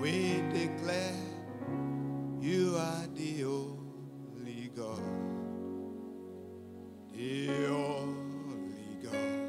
We 0.00 0.42
declare 0.52 1.14
you 2.40 2.76
are 2.76 3.06
the 3.14 3.44
only 3.44 4.70
God. 4.76 5.00
The 7.14 7.66
only 7.68 8.98
God. 9.02 9.46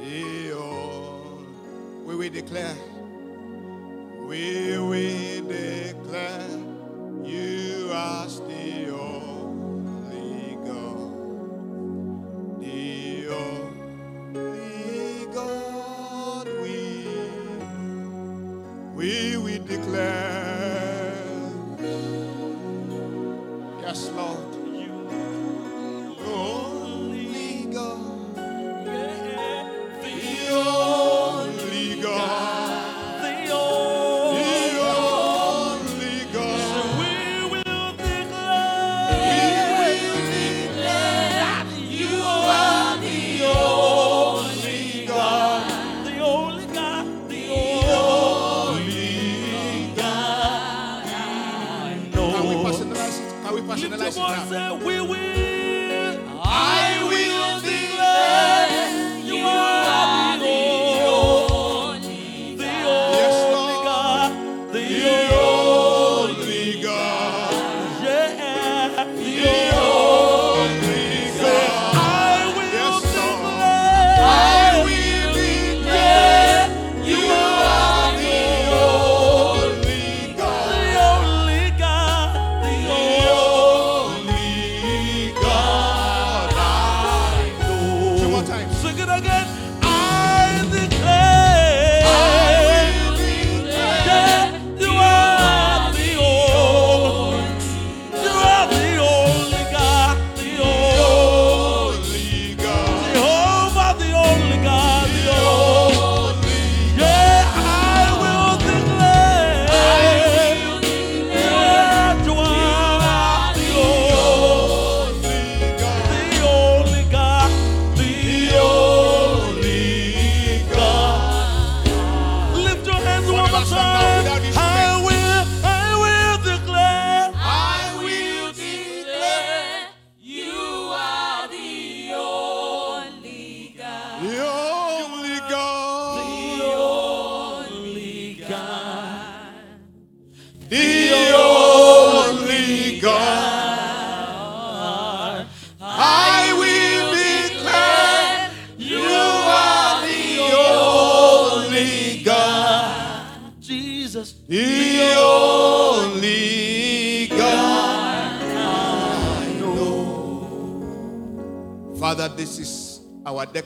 The 0.00 0.52
only. 0.52 2.04
We 2.04 2.16
will 2.16 2.30
declare. 2.30 2.76
We 4.28 4.78
will 4.78 5.21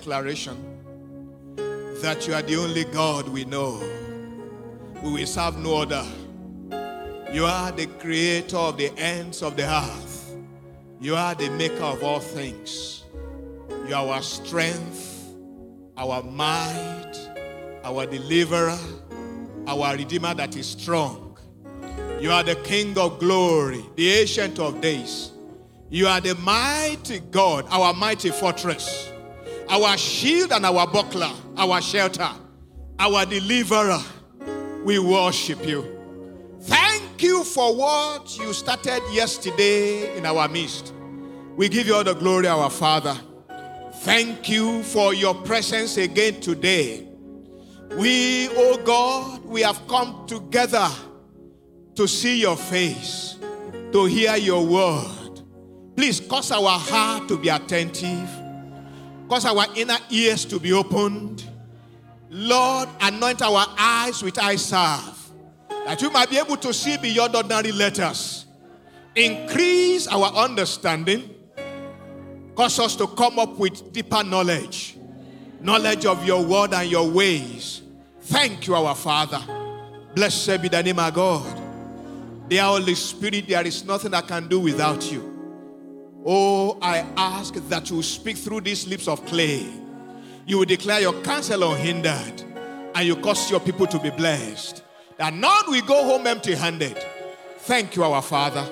declaration 0.07 0.57
that 2.01 2.29
you 2.29 2.35
are 2.35 2.43
the 2.43 2.55
only 2.55 2.85
God 2.85 3.29
we 3.29 3.45
know. 3.45 3.83
We 5.03 5.11
will 5.11 5.27
serve 5.27 5.59
no 5.59 5.79
other. 5.79 6.07
You 7.33 7.45
are 7.45 7.73
the 7.73 7.87
creator 7.99 8.57
of 8.57 8.77
the 8.77 8.97
ends 8.97 9.43
of 9.43 9.57
the 9.57 9.65
earth. 9.69 10.37
You 11.01 11.17
are 11.17 11.35
the 11.35 11.51
maker 11.51 11.83
of 11.83 12.05
all 12.05 12.21
things. 12.21 13.03
You 13.89 13.97
are 13.97 14.07
our 14.07 14.23
strength, 14.23 15.35
our 15.97 16.23
might, 16.23 17.15
our 17.83 18.07
deliverer, 18.07 18.79
our 19.67 19.97
redeemer 19.97 20.35
that 20.35 20.57
is 20.57 20.69
strong. 20.69 21.37
You 22.21 22.31
are 22.31 22.45
the 22.45 22.55
King 22.57 22.97
of 22.97 23.19
glory, 23.19 23.85
the 23.97 24.09
ancient 24.09 24.61
of 24.61 24.81
days. 24.81 25.33
You 25.91 26.07
are 26.07 26.21
the 26.21 26.37
mighty 26.37 27.19
God, 27.19 27.67
our 27.71 27.93
mighty 27.93 28.31
fortress, 28.31 29.06
our 29.69 29.97
shield 29.99 30.53
and 30.53 30.65
our 30.65 30.87
buckler, 30.87 31.31
our 31.57 31.81
shelter, 31.81 32.29
our 32.99 33.27
deliverer. 33.27 34.01
We 34.85 34.99
worship 34.99 35.67
you. 35.67 35.85
Thank 36.63 37.23
you 37.23 37.45
for 37.45 37.75
what 37.75 38.39
you 38.39 38.53
started 38.53 39.03
yesterday 39.11 40.17
in 40.17 40.27
our 40.27 40.49
midst. 40.49 40.93
We 41.57 41.69
give 41.69 41.87
you 41.87 41.95
all 41.95 42.05
the 42.05 42.15
glory, 42.15 42.47
our 42.47 42.71
Father. 42.71 43.19
Thank 44.01 44.49
you 44.49 44.83
for 44.83 45.15
your 45.15 45.35
presence 45.35 45.97
again 45.97 46.41
today. 46.41 47.09
We, 47.97 48.49
oh 48.51 48.81
God, 48.85 49.45
we 49.45 49.63
have 49.63 49.87
come 49.89 50.27
together 50.27 50.89
to 51.95 52.07
see 52.07 52.41
your 52.41 52.57
face, 52.57 53.37
to 53.93 54.05
hear 54.05 54.37
your 54.37 54.65
word. 54.67 55.41
Please 55.97 56.21
cause 56.21 56.53
our 56.53 56.79
heart 56.79 57.27
to 57.29 57.39
be 57.39 57.49
attentive, 57.49 58.29
cause 59.29 59.45
our 59.45 59.67
inner 59.75 59.99
ears 60.11 60.45
to 60.47 60.59
be 60.59 60.73
opened. 60.73 61.45
Lord, 62.31 62.89
anoint 63.01 63.43
our 63.43 63.67
eyes 63.79 64.23
with 64.23 64.39
eye 64.39 64.57
salve, 64.57 65.31
that 65.69 66.01
we 66.03 66.09
might 66.11 66.29
be 66.29 66.39
able 66.39 66.57
to 66.59 66.75
see 66.75 66.97
beyond 66.97 67.37
ordinary 67.37 67.73
letters. 67.73 68.47
Increase 69.15 70.07
our 70.09 70.27
understanding, 70.35 71.31
cause 72.55 72.79
us 72.79 72.97
to 72.97 73.07
come 73.07 73.39
up 73.39 73.59
with 73.59 73.93
deeper 73.93 74.23
knowledge, 74.23 74.99
knowledge 75.61 76.05
of 76.05 76.25
your 76.27 76.45
word 76.45 76.75
and 76.75 76.91
your 76.91 77.09
ways. 77.09 77.83
Thank 78.23 78.67
you, 78.67 78.75
our 78.75 78.95
Father. 78.95 79.41
Blessed 80.15 80.61
be 80.63 80.69
the 80.69 80.83
name 80.83 80.99
of 80.99 81.15
God. 81.15 81.63
Dear 82.49 82.65
Holy 82.65 82.95
Spirit, 82.95 83.47
there 83.49 83.67
is 83.67 83.85
nothing 83.85 84.15
I 84.15 84.21
can 84.21 84.49
do 84.49 84.61
without 84.61 85.11
you. 85.11 85.36
Oh, 86.29 86.77
I 86.83 87.07
ask 87.17 87.55
that 87.69 87.89
you 87.89 88.03
speak 88.03 88.37
through 88.37 88.63
these 88.63 88.85
lips 88.89 89.07
of 89.07 89.25
clay. 89.27 89.65
You 90.45 90.59
will 90.59 90.65
declare 90.65 91.01
your 91.01 91.13
counsel 91.23 91.73
unhindered, 91.73 92.43
and 92.97 93.07
you 93.07 93.15
cause 93.15 93.49
your 93.49 93.61
people 93.61 93.87
to 93.87 93.99
be 94.01 94.11
blessed. 94.11 94.83
That 95.19 95.33
none 95.33 95.71
will 95.71 95.87
go 95.87 96.05
home 96.05 96.27
empty 96.27 96.57
handed. 96.57 96.99
Thank 97.59 97.95
you, 97.95 98.03
our 98.03 98.21
Father. 98.23 98.69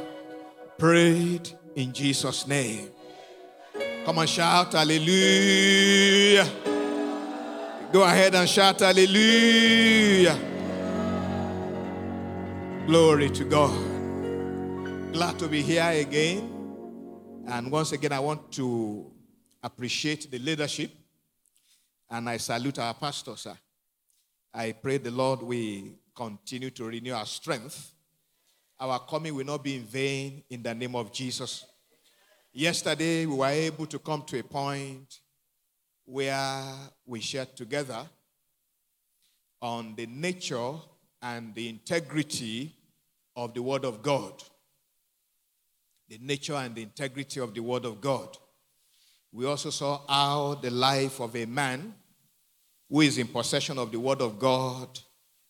Prayed 0.78 1.48
in 1.76 1.92
Jesus' 1.92 2.44
name. 2.48 2.90
Come 4.04 4.18
and 4.18 4.28
shout 4.28 4.72
hallelujah. 4.72 6.48
Go 7.92 8.02
ahead 8.02 8.34
and 8.34 8.48
shout 8.48 8.80
hallelujah. 8.80 10.36
Glory 12.88 13.30
to 13.30 13.44
God. 13.44 15.12
Glad 15.12 15.38
to 15.38 15.46
be 15.46 15.62
here 15.62 15.88
again. 15.88 16.53
And 17.46 17.70
once 17.70 17.92
again, 17.92 18.12
I 18.12 18.20
want 18.20 18.50
to 18.52 19.10
appreciate 19.62 20.30
the 20.30 20.38
leadership 20.38 20.90
and 22.10 22.28
I 22.28 22.38
salute 22.38 22.78
our 22.78 22.94
pastor, 22.94 23.36
sir. 23.36 23.56
I 24.52 24.72
pray 24.72 24.98
the 24.98 25.10
Lord 25.10 25.42
will 25.42 25.82
continue 26.14 26.70
to 26.70 26.84
renew 26.84 27.12
our 27.12 27.26
strength. 27.26 27.92
Our 28.80 28.98
coming 29.00 29.34
will 29.34 29.44
not 29.44 29.62
be 29.62 29.76
in 29.76 29.82
vain 29.82 30.42
in 30.48 30.62
the 30.62 30.74
name 30.74 30.96
of 30.96 31.12
Jesus. 31.12 31.66
Yesterday, 32.52 33.26
we 33.26 33.36
were 33.36 33.46
able 33.48 33.86
to 33.86 33.98
come 33.98 34.22
to 34.22 34.38
a 34.38 34.42
point 34.42 35.20
where 36.04 36.62
we 37.04 37.20
shared 37.20 37.54
together 37.56 38.06
on 39.60 39.94
the 39.96 40.06
nature 40.06 40.72
and 41.20 41.54
the 41.54 41.68
integrity 41.68 42.74
of 43.36 43.52
the 43.54 43.62
Word 43.62 43.84
of 43.84 44.02
God. 44.02 44.42
The 46.08 46.18
nature 46.20 46.54
and 46.54 46.74
the 46.74 46.82
integrity 46.82 47.40
of 47.40 47.54
the 47.54 47.60
Word 47.60 47.84
of 47.84 48.00
God. 48.00 48.36
We 49.32 49.46
also 49.46 49.70
saw 49.70 50.00
how 50.06 50.54
the 50.54 50.70
life 50.70 51.20
of 51.20 51.34
a 51.34 51.44
man 51.44 51.94
who 52.88 53.00
is 53.00 53.18
in 53.18 53.26
possession 53.26 53.78
of 53.78 53.90
the 53.90 53.98
Word 53.98 54.20
of 54.20 54.38
God 54.38 54.98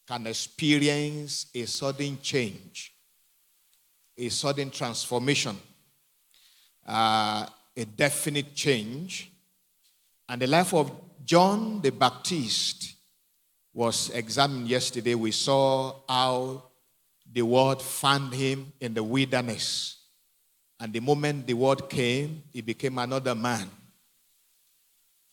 can 0.07 0.27
experience 0.27 1.47
a 1.55 1.65
sudden 1.67 2.19
change, 2.23 2.95
a 4.17 4.29
sudden 4.29 4.71
transformation, 4.71 5.57
uh, 6.87 7.47
a 7.77 7.85
definite 7.85 8.55
change. 8.55 9.31
And 10.29 10.41
the 10.41 10.47
life 10.47 10.73
of 10.73 10.93
John 11.25 11.81
the 11.81 11.91
Baptist 11.91 12.95
was 13.73 14.11
examined 14.11 14.69
yesterday. 14.69 15.15
We 15.15 15.33
saw 15.33 15.97
how 16.09 16.71
the 17.31 17.43
word 17.43 17.83
found 17.83 18.33
him 18.33 18.73
in 18.81 18.95
the 18.95 19.03
wilderness. 19.03 20.04
And 20.81 20.93
the 20.93 21.01
moment 21.01 21.47
the 21.47 21.55
word 21.55 21.89
came, 21.89 22.43
he 22.53 22.61
became 22.61 22.99
another 22.99 23.35
man. 23.35 23.71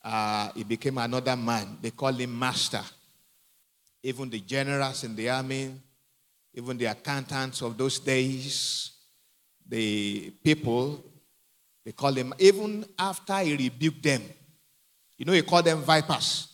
Uh, 0.04 0.50
he 0.54 0.64
became 0.64 0.98
another 0.98 1.36
man. 1.36 1.78
They 1.80 1.90
call 1.90 2.12
him 2.12 2.38
master. 2.38 2.82
Even 4.02 4.30
the 4.30 4.40
generals 4.40 5.04
in 5.04 5.14
the 5.14 5.30
army, 5.30 5.72
even 6.54 6.76
the 6.76 6.86
accountants 6.86 7.62
of 7.62 7.78
those 7.78 7.98
days, 7.98 8.90
the 9.68 10.30
people, 10.42 11.02
they 11.84 11.92
call 11.92 12.12
him, 12.12 12.34
even 12.38 12.84
after 12.98 13.38
he 13.38 13.56
rebuked 13.56 14.02
them, 14.02 14.22
you 15.16 15.24
know, 15.24 15.32
he 15.32 15.42
called 15.42 15.64
them 15.64 15.82
vipers. 15.82 16.48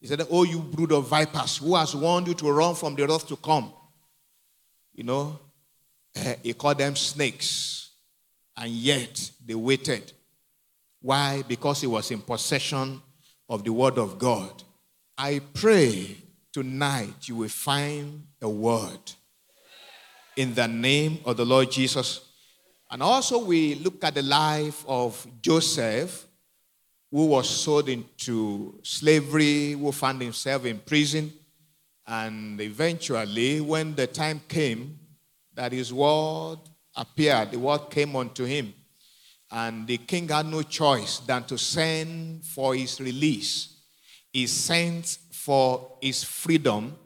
He 0.00 0.06
said, 0.06 0.26
Oh, 0.30 0.44
you 0.44 0.58
brood 0.58 0.92
of 0.92 1.06
vipers, 1.06 1.58
who 1.58 1.76
has 1.76 1.94
warned 1.94 2.26
you 2.26 2.34
to 2.34 2.50
run 2.50 2.74
from 2.74 2.94
the 2.94 3.06
wrath 3.06 3.26
to 3.28 3.36
come? 3.36 3.72
You 4.94 5.04
know, 5.04 5.38
uh, 6.16 6.34
he 6.42 6.52
called 6.54 6.78
them 6.78 6.96
snakes. 6.96 7.79
And 8.56 8.70
yet 8.70 9.30
they 9.44 9.54
waited. 9.54 10.12
Why? 11.00 11.42
Because 11.46 11.80
he 11.80 11.86
was 11.86 12.10
in 12.10 12.20
possession 12.20 13.00
of 13.48 13.64
the 13.64 13.72
word 13.72 13.98
of 13.98 14.18
God. 14.18 14.62
I 15.16 15.40
pray 15.54 16.16
tonight 16.52 17.28
you 17.28 17.36
will 17.36 17.48
find 17.48 18.26
a 18.40 18.48
word 18.48 19.12
in 20.36 20.54
the 20.54 20.68
name 20.68 21.18
of 21.24 21.36
the 21.36 21.44
Lord 21.44 21.70
Jesus. 21.70 22.20
And 22.90 23.02
also, 23.02 23.44
we 23.44 23.76
look 23.76 24.02
at 24.02 24.14
the 24.14 24.22
life 24.22 24.84
of 24.88 25.26
Joseph, 25.40 26.26
who 27.10 27.26
was 27.26 27.48
sold 27.48 27.88
into 27.88 28.80
slavery, 28.82 29.72
who 29.72 29.92
found 29.92 30.22
himself 30.22 30.64
in 30.64 30.78
prison. 30.78 31.32
And 32.06 32.60
eventually, 32.60 33.60
when 33.60 33.94
the 33.94 34.06
time 34.06 34.40
came 34.48 34.98
that 35.54 35.72
his 35.72 35.92
word 35.92 36.58
appeared, 36.96 37.52
the 37.52 37.58
word 37.58 37.90
came 37.90 38.16
unto 38.16 38.44
him. 38.44 38.74
And 39.50 39.86
the 39.86 39.98
king 39.98 40.28
had 40.28 40.46
no 40.46 40.62
choice 40.62 41.18
than 41.20 41.44
to 41.44 41.58
send 41.58 42.44
for 42.44 42.74
his 42.74 43.00
release. 43.00 43.78
He 44.32 44.46
sent 44.46 45.18
for 45.32 45.98
his 46.00 46.22
freedom. 46.22 46.96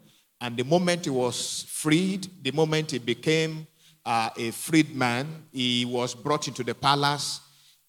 And 0.41 0.57
the 0.57 0.65
moment 0.65 1.05
he 1.05 1.11
was 1.11 1.65
freed, 1.69 2.29
the 2.43 2.51
moment 2.51 2.91
he 2.91 2.99
became 2.99 3.67
uh, 4.05 4.29
a 4.37 4.51
freedman, 4.51 5.47
he 5.53 5.87
was 5.87 6.15
brought 6.15 6.49
into 6.49 6.63
the 6.63 6.75
palace. 6.75 7.41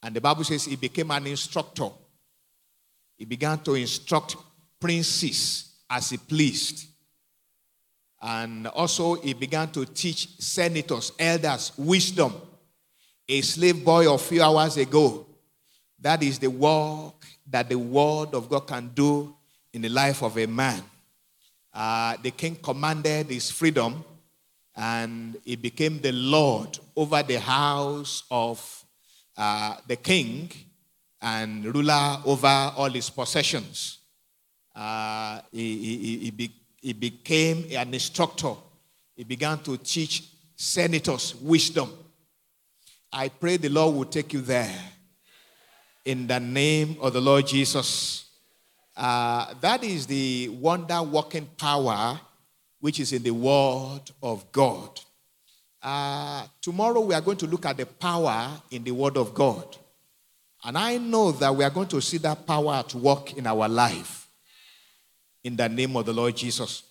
And 0.01 0.15
the 0.15 0.21
Bible 0.21 0.45
says 0.45 0.65
he 0.65 0.77
became 0.77 1.11
an 1.11 1.27
instructor. 1.27 1.89
He 3.17 3.25
began 3.25 3.59
to 3.59 3.73
instruct 3.73 4.37
princes 4.79 5.81
as 5.89 6.11
he 6.11 6.17
pleased. 6.17 6.87
And 8.27 8.65
also, 8.65 9.13
he 9.21 9.35
began 9.35 9.69
to 9.73 9.85
teach 9.85 10.39
senators, 10.39 11.11
elders, 11.19 11.71
wisdom. 11.77 12.33
A 13.29 13.39
slave 13.41 13.85
boy 13.85 14.11
a 14.11 14.17
few 14.17 14.41
hours 14.41 14.77
ago. 14.77 15.27
That 15.99 16.23
is 16.23 16.39
the 16.39 16.49
work 16.49 17.23
that 17.47 17.69
the 17.69 17.77
word 17.77 18.33
of 18.33 18.49
God 18.49 18.61
can 18.61 18.89
do 18.95 19.35
in 19.71 19.83
the 19.83 19.89
life 19.89 20.23
of 20.23 20.39
a 20.39 20.47
man. 20.47 20.81
Uh, 21.71 22.17
the 22.23 22.31
king 22.31 22.55
commanded 22.55 23.27
his 23.27 23.51
freedom, 23.51 24.03
and 24.75 25.37
he 25.45 25.55
became 25.55 25.99
the 25.99 26.11
lord 26.11 26.79
over 26.95 27.21
the 27.21 27.39
house 27.39 28.23
of 28.31 28.85
uh, 29.37 29.75
the 29.87 29.97
king 29.97 30.49
and 31.21 31.63
ruler 31.75 32.17
over 32.25 32.73
all 32.75 32.89
his 32.89 33.07
possessions. 33.07 33.99
Uh, 34.75 35.41
he, 35.51 35.77
he, 35.77 36.17
he, 36.17 36.51
he 36.85 36.93
became 36.93 37.65
an 37.71 37.91
instructor. 37.95 38.53
He 39.15 39.23
began 39.23 39.57
to 39.63 39.75
teach 39.75 40.29
senators 40.55 41.33
wisdom. 41.33 41.89
I 43.11 43.29
pray 43.29 43.57
the 43.57 43.69
Lord 43.69 43.95
will 43.95 44.05
take 44.05 44.33
you 44.33 44.41
there 44.41 44.79
in 46.05 46.27
the 46.27 46.39
name 46.39 46.97
of 47.01 47.13
the 47.13 47.21
Lord 47.21 47.47
Jesus. 47.47 48.25
Uh, 48.95 49.51
that 49.61 49.83
is 49.83 50.05
the 50.05 50.49
wonder 50.49 51.01
working 51.01 51.47
power 51.57 52.19
which 52.79 52.99
is 52.99 53.13
in 53.13 53.23
the 53.23 53.31
Word 53.31 54.01
of 54.21 54.51
God. 54.51 54.99
Uh, 55.81 56.45
tomorrow 56.61 56.99
we 56.99 57.15
are 57.15 57.21
going 57.21 57.37
to 57.37 57.47
look 57.47 57.65
at 57.65 57.77
the 57.77 57.87
power 57.87 58.51
in 58.69 58.83
the 58.83 58.91
Word 58.91 59.17
of 59.17 59.33
God. 59.33 59.75
And 60.63 60.77
I 60.77 60.99
know 60.99 61.31
that 61.31 61.55
we 61.55 61.63
are 61.63 61.71
going 61.71 61.87
to 61.87 61.99
see 61.99 62.19
that 62.19 62.45
power 62.45 62.75
at 62.75 62.93
work 62.93 63.33
in 63.33 63.47
our 63.47 63.67
life 63.67 64.24
in 65.45 65.55
the 65.55 65.69
name 65.69 65.95
of 65.95 66.07
the 66.07 66.11
Lord 66.11 66.35
Jesus. 66.35 66.81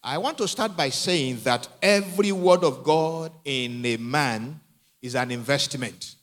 I 0.00 0.16
want 0.16 0.38
to 0.38 0.46
start 0.46 0.76
by 0.76 0.90
saying 0.90 1.40
that 1.42 1.66
every 1.82 2.30
word 2.30 2.62
of 2.62 2.84
God 2.84 3.32
in 3.44 3.84
a 3.84 3.96
man 3.96 4.60
is 5.02 5.16
an 5.16 5.32
investment. 5.32 6.14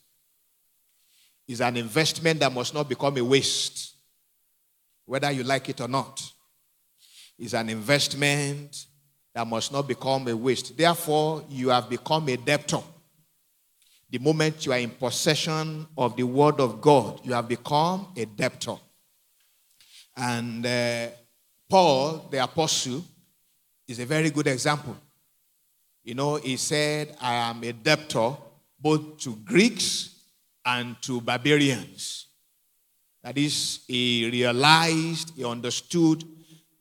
Is 1.45 1.59
an 1.59 1.75
investment 1.75 2.39
that 2.39 2.53
must 2.53 2.73
not 2.73 2.87
become 2.87 3.17
a 3.17 3.23
waste, 3.23 3.95
whether 5.05 5.29
you 5.29 5.43
like 5.43 5.67
it 5.67 5.81
or 5.81 5.89
not. 5.89 6.31
Is 7.37 7.53
an 7.53 7.69
investment 7.69 8.85
that 9.35 9.45
must 9.45 9.71
not 9.73 9.89
become 9.89 10.25
a 10.29 10.35
waste. 10.37 10.75
Therefore, 10.77 11.43
you 11.49 11.67
have 11.69 11.89
become 11.89 12.29
a 12.29 12.37
debtor. 12.37 12.81
The 14.09 14.19
moment 14.19 14.65
you 14.65 14.71
are 14.71 14.79
in 14.79 14.91
possession 14.91 15.85
of 15.97 16.15
the 16.15 16.23
word 16.23 16.61
of 16.61 16.79
God, 16.79 17.19
you 17.25 17.33
have 17.33 17.49
become 17.49 18.07
a 18.15 18.25
debtor. 18.25 18.77
And 20.15 20.65
uh, 20.65 21.07
Paul, 21.69 22.27
the 22.31 22.43
apostle, 22.43 23.03
is 23.87 23.99
a 23.99 24.05
very 24.05 24.29
good 24.29 24.47
example. 24.47 24.95
You 26.03 26.15
know, 26.15 26.35
he 26.35 26.55
said, 26.57 27.15
I 27.19 27.33
am 27.33 27.63
a 27.63 27.73
debtor 27.73 28.37
both 28.79 29.17
to 29.19 29.35
Greeks 29.37 30.21
and 30.65 30.95
to 31.01 31.19
barbarians. 31.19 32.27
That 33.23 33.37
is, 33.37 33.81
he 33.87 34.29
realized, 34.31 35.33
he 35.35 35.43
understood 35.43 36.23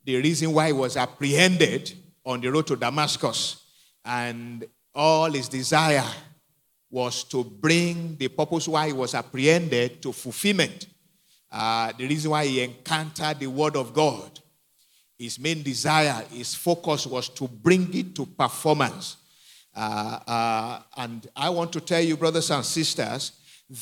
the 0.04 0.16
reason 0.16 0.52
why 0.52 0.68
he 0.68 0.72
was 0.72 0.96
apprehended 0.96 1.92
on 2.24 2.40
the 2.40 2.48
road 2.48 2.68
to 2.68 2.76
Damascus. 2.76 3.64
And 4.04 4.64
all 4.94 5.30
his 5.30 5.48
desire 5.48 6.04
was 6.88 7.24
to 7.24 7.42
bring 7.42 8.16
the 8.16 8.28
purpose 8.28 8.68
why 8.68 8.86
he 8.86 8.92
was 8.92 9.14
apprehended 9.14 10.00
to 10.02 10.12
fulfillment. 10.12 10.86
Uh, 11.50 11.92
the 11.98 12.06
reason 12.06 12.30
why 12.30 12.46
he 12.46 12.62
encountered 12.62 13.40
the 13.40 13.46
word 13.48 13.74
of 13.76 13.92
God. 13.92 14.38
His 15.18 15.38
main 15.38 15.62
desire, 15.62 16.24
his 16.30 16.54
focus 16.54 17.06
was 17.06 17.28
to 17.30 17.48
bring 17.48 17.92
it 17.94 18.14
to 18.16 18.26
performance. 18.26 19.16
Uh, 19.74 20.18
uh, 20.26 20.82
and 20.96 21.26
I 21.34 21.48
want 21.50 21.72
to 21.72 21.80
tell 21.80 22.00
you, 22.00 22.16
brothers 22.16 22.50
and 22.50 22.64
sisters, 22.64 23.32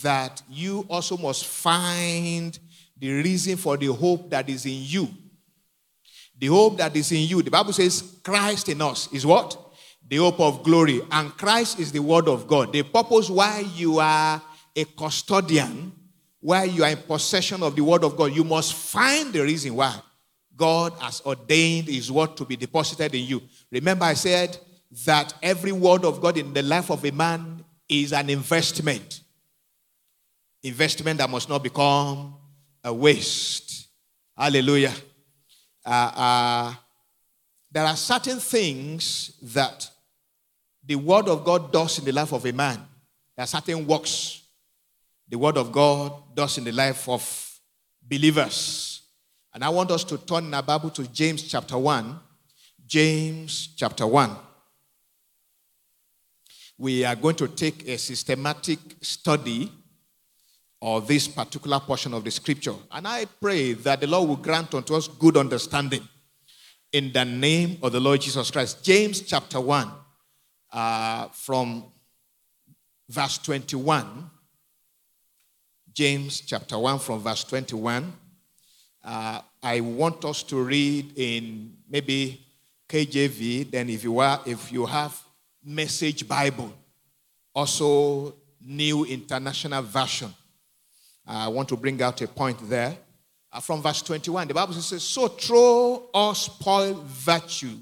that 0.02 0.42
you 0.48 0.86
also 0.88 1.16
must 1.16 1.46
find 1.46 2.56
the 2.96 3.12
reason 3.12 3.56
for 3.56 3.76
the 3.76 3.86
hope 3.92 4.30
that 4.30 4.48
is 4.48 4.64
in 4.64 4.78
you. 4.78 5.08
The 6.38 6.46
hope 6.46 6.78
that 6.78 6.94
is 6.96 7.10
in 7.10 7.28
you. 7.28 7.42
The 7.42 7.50
Bible 7.50 7.72
says 7.72 8.18
Christ 8.22 8.68
in 8.68 8.80
us 8.80 9.12
is 9.12 9.26
what? 9.26 9.58
The 10.08 10.16
hope 10.16 10.40
of 10.40 10.62
glory. 10.62 11.00
And 11.10 11.36
Christ 11.36 11.80
is 11.80 11.90
the 11.90 12.00
word 12.00 12.28
of 12.28 12.46
God. 12.46 12.72
The 12.72 12.82
purpose 12.82 13.28
why 13.28 13.64
you 13.74 13.98
are 13.98 14.40
a 14.74 14.84
custodian, 14.84 15.92
why 16.40 16.64
you 16.64 16.84
are 16.84 16.90
in 16.90 16.98
possession 16.98 17.62
of 17.62 17.74
the 17.74 17.82
word 17.82 18.04
of 18.04 18.16
God, 18.16 18.34
you 18.34 18.44
must 18.44 18.74
find 18.74 19.32
the 19.32 19.42
reason 19.42 19.74
why 19.74 20.00
God 20.56 20.92
has 21.00 21.20
ordained 21.24 21.88
his 21.88 22.10
word 22.10 22.36
to 22.36 22.44
be 22.44 22.56
deposited 22.56 23.14
in 23.14 23.24
you. 23.24 23.42
Remember, 23.70 24.04
I 24.04 24.14
said 24.14 24.56
that 25.04 25.34
every 25.42 25.72
word 25.72 26.04
of 26.04 26.20
God 26.20 26.36
in 26.38 26.52
the 26.52 26.62
life 26.62 26.90
of 26.90 27.04
a 27.04 27.10
man 27.10 27.64
is 27.88 28.12
an 28.12 28.30
investment. 28.30 29.20
Investment 30.62 31.18
that 31.18 31.28
must 31.28 31.48
not 31.48 31.62
become 31.62 32.34
a 32.82 32.92
waste. 32.92 33.88
Hallelujah. 34.36 34.94
Uh, 35.84 36.12
uh, 36.14 36.74
there 37.70 37.84
are 37.84 37.96
certain 37.96 38.38
things 38.38 39.32
that 39.42 39.90
the 40.86 40.94
Word 40.94 41.28
of 41.28 41.44
God 41.44 41.72
does 41.72 41.98
in 41.98 42.04
the 42.04 42.12
life 42.12 42.32
of 42.32 42.44
a 42.46 42.52
man. 42.52 42.76
There 43.36 43.42
are 43.42 43.46
certain 43.46 43.86
works 43.86 44.42
the 45.28 45.38
Word 45.38 45.56
of 45.56 45.72
God 45.72 46.12
does 46.34 46.58
in 46.58 46.64
the 46.64 46.72
life 46.72 47.08
of 47.08 47.60
believers. 48.02 48.93
And 49.54 49.62
I 49.62 49.68
want 49.68 49.92
us 49.92 50.02
to 50.04 50.18
turn 50.18 50.46
in 50.46 50.54
our 50.54 50.64
Bible 50.64 50.90
to 50.90 51.06
James 51.06 51.44
chapter 51.44 51.78
1. 51.78 52.18
James 52.84 53.68
chapter 53.76 54.04
1. 54.04 54.30
We 56.76 57.04
are 57.04 57.14
going 57.14 57.36
to 57.36 57.46
take 57.46 57.88
a 57.88 57.96
systematic 57.96 58.80
study 59.00 59.70
of 60.82 61.06
this 61.06 61.28
particular 61.28 61.78
portion 61.78 62.14
of 62.14 62.24
the 62.24 62.32
scripture. 62.32 62.74
And 62.90 63.06
I 63.06 63.26
pray 63.26 63.74
that 63.74 64.00
the 64.00 64.08
Lord 64.08 64.28
will 64.28 64.36
grant 64.36 64.74
unto 64.74 64.96
us 64.96 65.06
good 65.06 65.36
understanding 65.36 66.06
in 66.92 67.12
the 67.12 67.24
name 67.24 67.78
of 67.80 67.92
the 67.92 68.00
Lord 68.00 68.22
Jesus 68.22 68.50
Christ. 68.50 68.84
James 68.84 69.20
chapter 69.20 69.60
1, 69.60 69.88
uh, 70.72 71.28
from 71.28 71.84
verse 73.08 73.38
21. 73.38 74.30
James 75.92 76.40
chapter 76.40 76.76
1, 76.76 76.98
from 76.98 77.20
verse 77.20 77.44
21. 77.44 78.12
Uh, 79.04 79.40
I 79.62 79.80
want 79.80 80.24
us 80.24 80.42
to 80.44 80.62
read 80.62 81.12
in 81.16 81.76
maybe 81.88 82.40
KJV, 82.88 83.70
then 83.70 83.90
if 83.90 84.02
you 84.02 84.18
are, 84.18 84.40
if 84.46 84.72
you 84.72 84.86
have 84.86 85.20
Message 85.62 86.26
Bible, 86.26 86.72
also 87.54 88.34
New 88.60 89.04
International 89.04 89.82
Version. 89.82 90.32
I 91.26 91.48
want 91.48 91.68
to 91.70 91.76
bring 91.76 92.00
out 92.02 92.20
a 92.22 92.28
point 92.28 92.58
there. 92.68 92.96
Uh, 93.52 93.60
from 93.60 93.82
verse 93.82 94.02
21, 94.02 94.48
the 94.48 94.54
Bible 94.54 94.74
says, 94.74 95.02
So 95.02 95.28
throw 95.28 96.08
all 96.12 96.34
spoil 96.34 97.02
virtue 97.06 97.76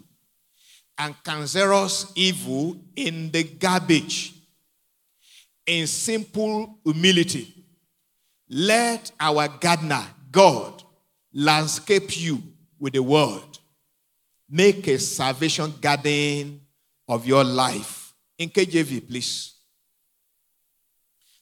and 0.98 1.14
cancerous 1.24 2.12
evil 2.14 2.76
in 2.94 3.30
the 3.30 3.42
garbage 3.44 4.34
in 5.66 5.86
simple 5.86 6.78
humility. 6.84 7.52
Let 8.48 9.12
our 9.18 9.48
gardener, 9.48 10.04
God, 10.30 10.82
landscape 11.32 12.20
you 12.20 12.42
with 12.78 12.94
the 12.94 13.02
word. 13.02 13.58
Make 14.48 14.86
a 14.88 14.98
salvation 14.98 15.72
garden 15.80 16.60
of 17.08 17.26
your 17.26 17.44
life. 17.44 18.12
In 18.38 18.50
KJV, 18.50 19.08
please. 19.08 19.54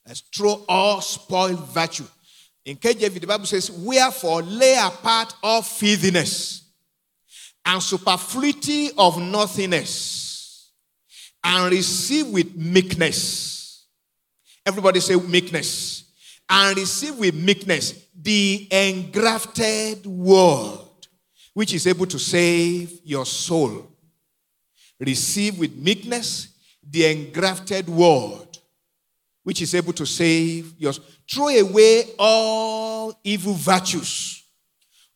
Let's 0.06 0.20
throw 0.20 0.64
all 0.68 1.00
spoiled 1.00 1.68
virtue. 1.68 2.06
In 2.64 2.76
KJV, 2.76 3.20
the 3.20 3.26
Bible 3.26 3.46
says, 3.46 3.70
Wherefore 3.70 4.42
lay 4.42 4.76
apart 4.76 5.34
all 5.42 5.62
filthiness 5.62 6.64
and 7.64 7.82
superfluity 7.82 8.90
of 8.96 9.20
nothingness, 9.20 10.70
and 11.42 11.72
receive 11.72 12.26
with 12.28 12.54
meekness. 12.56 13.86
Everybody 14.64 15.00
say 15.00 15.16
meekness. 15.16 15.99
And 16.50 16.76
receive 16.76 17.16
with 17.16 17.34
meekness 17.34 18.06
the 18.20 18.66
engrafted 18.72 20.04
word, 20.04 20.80
which 21.54 21.72
is 21.72 21.86
able 21.86 22.06
to 22.06 22.18
save 22.18 23.00
your 23.04 23.24
soul. 23.24 23.96
Receive 24.98 25.58
with 25.58 25.76
meekness 25.76 26.48
the 26.82 27.06
engrafted 27.06 27.88
word, 27.88 28.58
which 29.44 29.62
is 29.62 29.74
able 29.76 29.92
to 29.92 30.04
save 30.04 30.74
your 30.76 30.92
Throw 31.30 31.48
away 31.48 32.02
all 32.18 33.20
evil 33.22 33.54
virtues, 33.54 34.42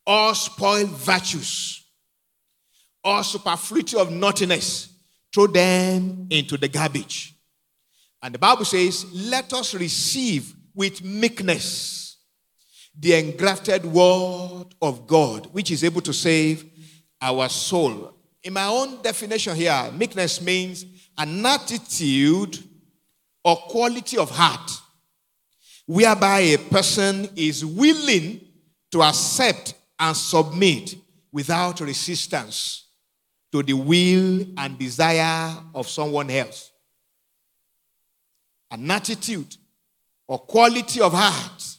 all 0.06 0.32
spoiled 0.34 0.90
virtues, 0.90 1.84
all 3.02 3.24
superfluity 3.24 3.96
of 3.96 4.12
naughtiness. 4.12 4.90
Throw 5.34 5.48
them 5.48 6.28
into 6.30 6.56
the 6.56 6.68
garbage. 6.68 7.34
And 8.22 8.32
the 8.32 8.38
Bible 8.38 8.64
says, 8.64 9.04
Let 9.12 9.52
us 9.52 9.74
receive 9.74 10.54
with 10.74 11.02
meekness 11.04 12.04
the 12.98 13.14
engrafted 13.14 13.84
word 13.84 14.66
of 14.80 15.06
God, 15.06 15.46
which 15.52 15.70
is 15.70 15.82
able 15.82 16.00
to 16.02 16.12
save 16.12 16.64
our 17.20 17.48
soul. 17.48 18.14
In 18.42 18.52
my 18.52 18.66
own 18.66 19.02
definition 19.02 19.56
here, 19.56 19.90
meekness 19.92 20.40
means 20.40 20.84
an 21.18 21.44
attitude 21.44 22.58
or 23.42 23.56
quality 23.56 24.16
of 24.16 24.30
heart 24.30 24.70
whereby 25.86 26.40
a 26.40 26.58
person 26.58 27.28
is 27.36 27.64
willing 27.64 28.40
to 28.90 29.02
accept 29.02 29.74
and 29.98 30.16
submit 30.16 30.96
without 31.32 31.80
resistance 31.80 32.88
to 33.52 33.62
the 33.62 33.72
will 33.72 34.46
and 34.56 34.78
desire 34.78 35.56
of 35.74 35.88
someone 35.88 36.30
else. 36.30 36.70
An 38.70 38.90
attitude 38.90 39.56
or 40.26 40.38
quality 40.38 41.00
of 41.00 41.12
heart 41.12 41.76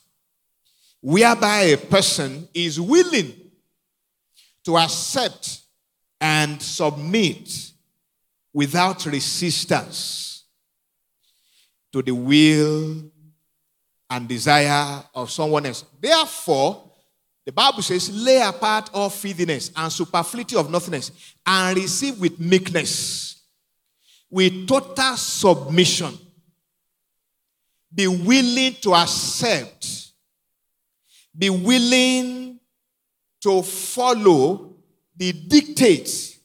whereby 1.01 1.61
a 1.61 1.77
person 1.77 2.47
is 2.53 2.79
willing 2.79 3.33
to 4.63 4.77
accept 4.77 5.61
and 6.19 6.61
submit 6.61 7.71
without 8.51 9.05
resistance 9.05 10.45
to 11.91 12.01
the 12.01 12.13
will 12.13 13.03
and 14.09 14.27
desire 14.27 15.03
of 15.13 15.29
someone 15.29 15.65
else. 15.65 15.85
Therefore, 16.01 16.91
the 17.45 17.51
Bible 17.51 17.83
says, 17.83 18.09
lay 18.11 18.41
apart 18.41 18.89
all 18.93 19.09
filthiness 19.09 19.71
and 19.75 19.91
superfluity 19.91 20.55
of 20.55 20.71
nothingness 20.71 21.11
and 21.45 21.77
receive 21.77 22.19
with 22.19 22.39
meekness, 22.39 23.43
with 24.29 24.67
total 24.67 25.15
submission. 25.15 26.17
Be 27.95 28.07
willing 28.07 28.75
to 28.81 28.93
accept, 28.93 30.11
be 31.35 31.49
willing 31.49 32.59
to 33.41 33.61
follow 33.61 34.75
the 35.15 35.31
dictates 35.31 36.37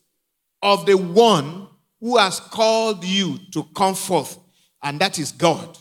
of 0.62 0.87
the 0.87 0.97
one 0.97 1.66
who 2.00 2.16
has 2.16 2.38
called 2.38 3.04
you 3.04 3.38
to 3.52 3.64
come 3.75 3.97
forth, 3.97 4.38
and 4.83 5.00
that 5.00 5.19
is 5.19 5.33
God 5.33 5.76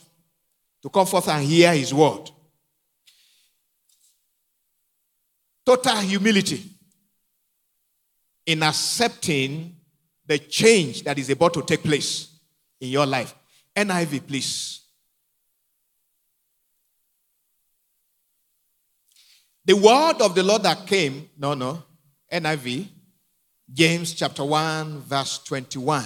to 0.81 0.89
come 0.89 1.05
forth 1.05 1.27
and 1.27 1.45
hear 1.45 1.73
his 1.73 1.93
word. 1.93 2.31
Total 5.65 5.97
humility 5.97 6.63
in 8.45 8.63
accepting 8.63 9.75
the 10.25 10.39
change 10.39 11.03
that 11.03 11.19
is 11.19 11.29
about 11.29 11.53
to 11.53 11.61
take 11.61 11.83
place 11.83 12.39
in 12.79 12.89
your 12.89 13.05
life. 13.05 13.35
NIV, 13.75 14.25
please. 14.25 14.81
The 19.69 19.75
word 19.75 20.19
of 20.21 20.33
the 20.33 20.41
Lord 20.41 20.63
that 20.63 20.87
came, 20.87 21.29
no, 21.37 21.53
no, 21.53 21.83
NIV, 22.33 22.87
James 23.71 24.15
chapter 24.15 24.43
1, 24.43 25.01
verse 25.01 25.43
21. 25.43 26.05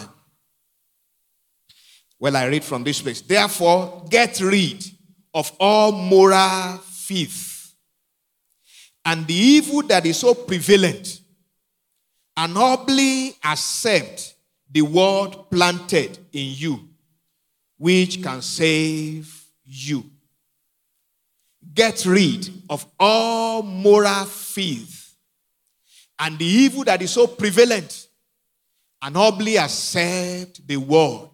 Well, 2.19 2.35
I 2.35 2.47
read 2.47 2.65
from 2.65 2.83
this 2.83 3.01
place. 3.01 3.21
Therefore, 3.21 4.03
get 4.09 4.41
rid 4.41 4.83
of 5.33 5.49
all 5.61 5.93
moral 5.93 6.77
filth 6.79 7.73
and 9.05 9.25
the 9.25 9.33
evil 9.33 9.81
that 9.83 10.05
is 10.05 10.17
so 10.17 10.33
prevalent, 10.33 11.21
and 12.35 12.51
humbly 12.57 13.33
accept 13.45 14.35
the 14.69 14.81
word 14.81 15.37
planted 15.49 16.17
in 16.33 16.53
you, 16.53 16.89
which 17.77 18.21
can 18.21 18.41
save 18.41 19.33
you. 19.63 20.03
Get 21.73 22.05
rid 22.05 22.49
of 22.69 22.85
all 22.99 23.63
moral 23.63 24.25
filth 24.25 25.15
and 26.19 26.37
the 26.37 26.45
evil 26.45 26.83
that 26.83 27.01
is 27.01 27.11
so 27.11 27.27
prevalent, 27.27 28.07
and 29.01 29.15
humbly 29.15 29.57
accept 29.57 30.65
the 30.65 30.77
word 30.77 31.29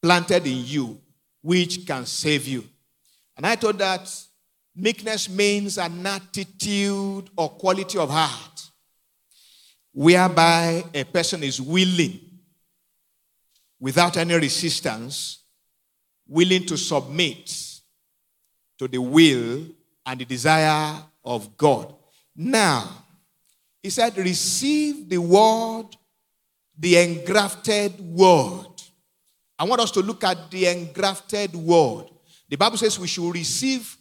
planted 0.00 0.46
in 0.46 0.64
you, 0.64 1.00
which 1.40 1.86
can 1.86 2.06
save 2.06 2.48
you. 2.48 2.64
And 3.36 3.46
I 3.46 3.54
thought 3.54 3.78
that 3.78 4.10
meekness 4.74 5.28
means 5.28 5.78
an 5.78 6.04
attitude 6.04 7.30
or 7.36 7.50
quality 7.50 7.98
of 7.98 8.10
heart 8.10 8.70
whereby 9.92 10.82
a 10.94 11.04
person 11.04 11.42
is 11.44 11.60
willing, 11.60 12.18
without 13.78 14.16
any 14.16 14.34
resistance, 14.34 15.44
willing 16.26 16.64
to 16.66 16.76
submit 16.76 17.71
to 18.82 18.88
the 18.88 19.00
will 19.00 19.64
and 20.04 20.20
the 20.20 20.24
desire 20.24 21.02
of 21.24 21.56
God. 21.56 21.94
Now, 22.34 23.04
he 23.82 23.90
said, 23.90 24.16
receive 24.16 25.08
the 25.08 25.18
word, 25.18 25.86
the 26.76 26.98
engrafted 26.98 28.00
word 28.00 28.72
I 29.62 29.64
want 29.64 29.80
us 29.80 29.92
to 29.92 30.00
look 30.00 30.24
at 30.24 30.50
the 30.50 30.66
engrafted 30.66 31.54
word. 31.54 32.06
The 32.48 32.56
Bible 32.56 32.76
says 32.76 32.98
we 32.98 33.06
should 33.06 33.32
receive 33.32 33.96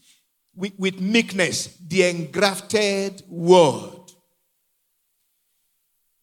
with, 0.55 0.73
with 0.75 0.99
meekness 0.99 1.77
the 1.87 2.09
engrafted 2.09 3.21
word. 3.29 3.99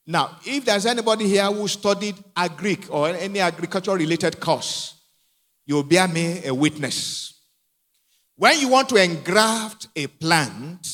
Now, 0.05 0.39
if 0.45 0.65
there's 0.65 0.87
anybody 0.87 1.29
here 1.29 1.45
who 1.45 1.69
studied 1.69 2.17
agric 2.37 2.91
or 2.91 3.11
any 3.11 3.39
agriculture 3.39 3.95
related 3.95 4.41
course, 4.41 5.01
you'll 5.65 5.85
bear 5.85 6.09
me 6.09 6.45
a 6.45 6.53
witness. 6.53 7.38
When 8.39 8.61
you 8.61 8.69
want 8.69 8.89
to 8.91 9.03
engraft 9.03 9.89
a 9.97 10.07
plant, 10.07 10.87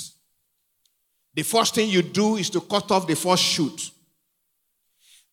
the 1.34 1.42
first 1.42 1.74
thing 1.74 1.90
you 1.90 2.00
do 2.00 2.36
is 2.36 2.48
to 2.50 2.60
cut 2.62 2.90
off 2.90 3.06
the 3.06 3.14
first 3.14 3.42
shoot. 3.42 3.90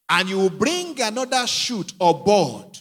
And 0.10 0.27
you 0.27 0.38
will 0.38 0.50
bring 0.50 1.00
another 1.00 1.48
shoot 1.48 1.94
or 2.01 2.13
board 2.22 2.77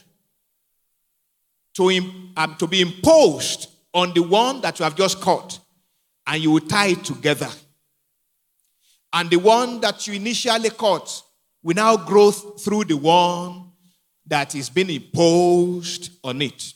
to, 1.75 1.89
um, 2.35 2.57
to 2.59 2.67
be 2.67 2.81
imposed 2.81 3.69
on 3.93 4.13
the 4.13 4.21
one 4.21 4.59
that 4.61 4.77
you 4.79 4.83
have 4.83 4.97
just 4.97 5.21
cut, 5.21 5.57
and 6.27 6.43
you 6.43 6.51
will 6.51 6.59
tie 6.59 6.87
it 6.87 7.05
together. 7.05 7.49
And 9.13 9.29
the 9.29 9.37
one 9.37 9.79
that 9.79 10.07
you 10.07 10.13
initially 10.13 10.71
cut 10.71 11.23
will 11.63 11.75
now 11.75 11.95
grow 11.95 12.31
th- 12.31 12.59
through 12.59 12.83
the 12.83 12.97
one 12.97 13.71
that 14.25 14.55
is 14.55 14.69
being 14.69 14.89
imposed 14.89 16.11
on 16.21 16.41
it. 16.41 16.73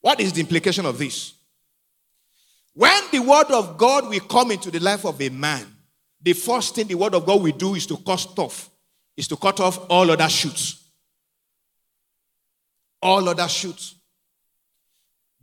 What 0.00 0.20
is 0.20 0.32
the 0.32 0.40
implication 0.40 0.84
of 0.84 0.98
this? 0.98 1.34
When 2.78 3.10
the 3.10 3.18
word 3.18 3.50
of 3.50 3.76
God 3.76 4.08
will 4.08 4.20
come 4.20 4.52
into 4.52 4.70
the 4.70 4.78
life 4.78 5.04
of 5.04 5.20
a 5.20 5.28
man, 5.30 5.66
the 6.22 6.32
first 6.32 6.76
thing 6.76 6.86
the 6.86 6.94
word 6.94 7.12
of 7.12 7.26
God 7.26 7.42
will 7.42 7.50
do 7.50 7.74
is 7.74 7.86
to 7.86 7.96
cut 7.96 8.38
off, 8.38 8.70
is 9.16 9.26
to 9.26 9.36
cut 9.36 9.58
off 9.58 9.90
all 9.90 10.08
other 10.08 10.28
shoots. 10.28 10.84
All 13.02 13.28
other 13.28 13.48
shoots. 13.48 13.96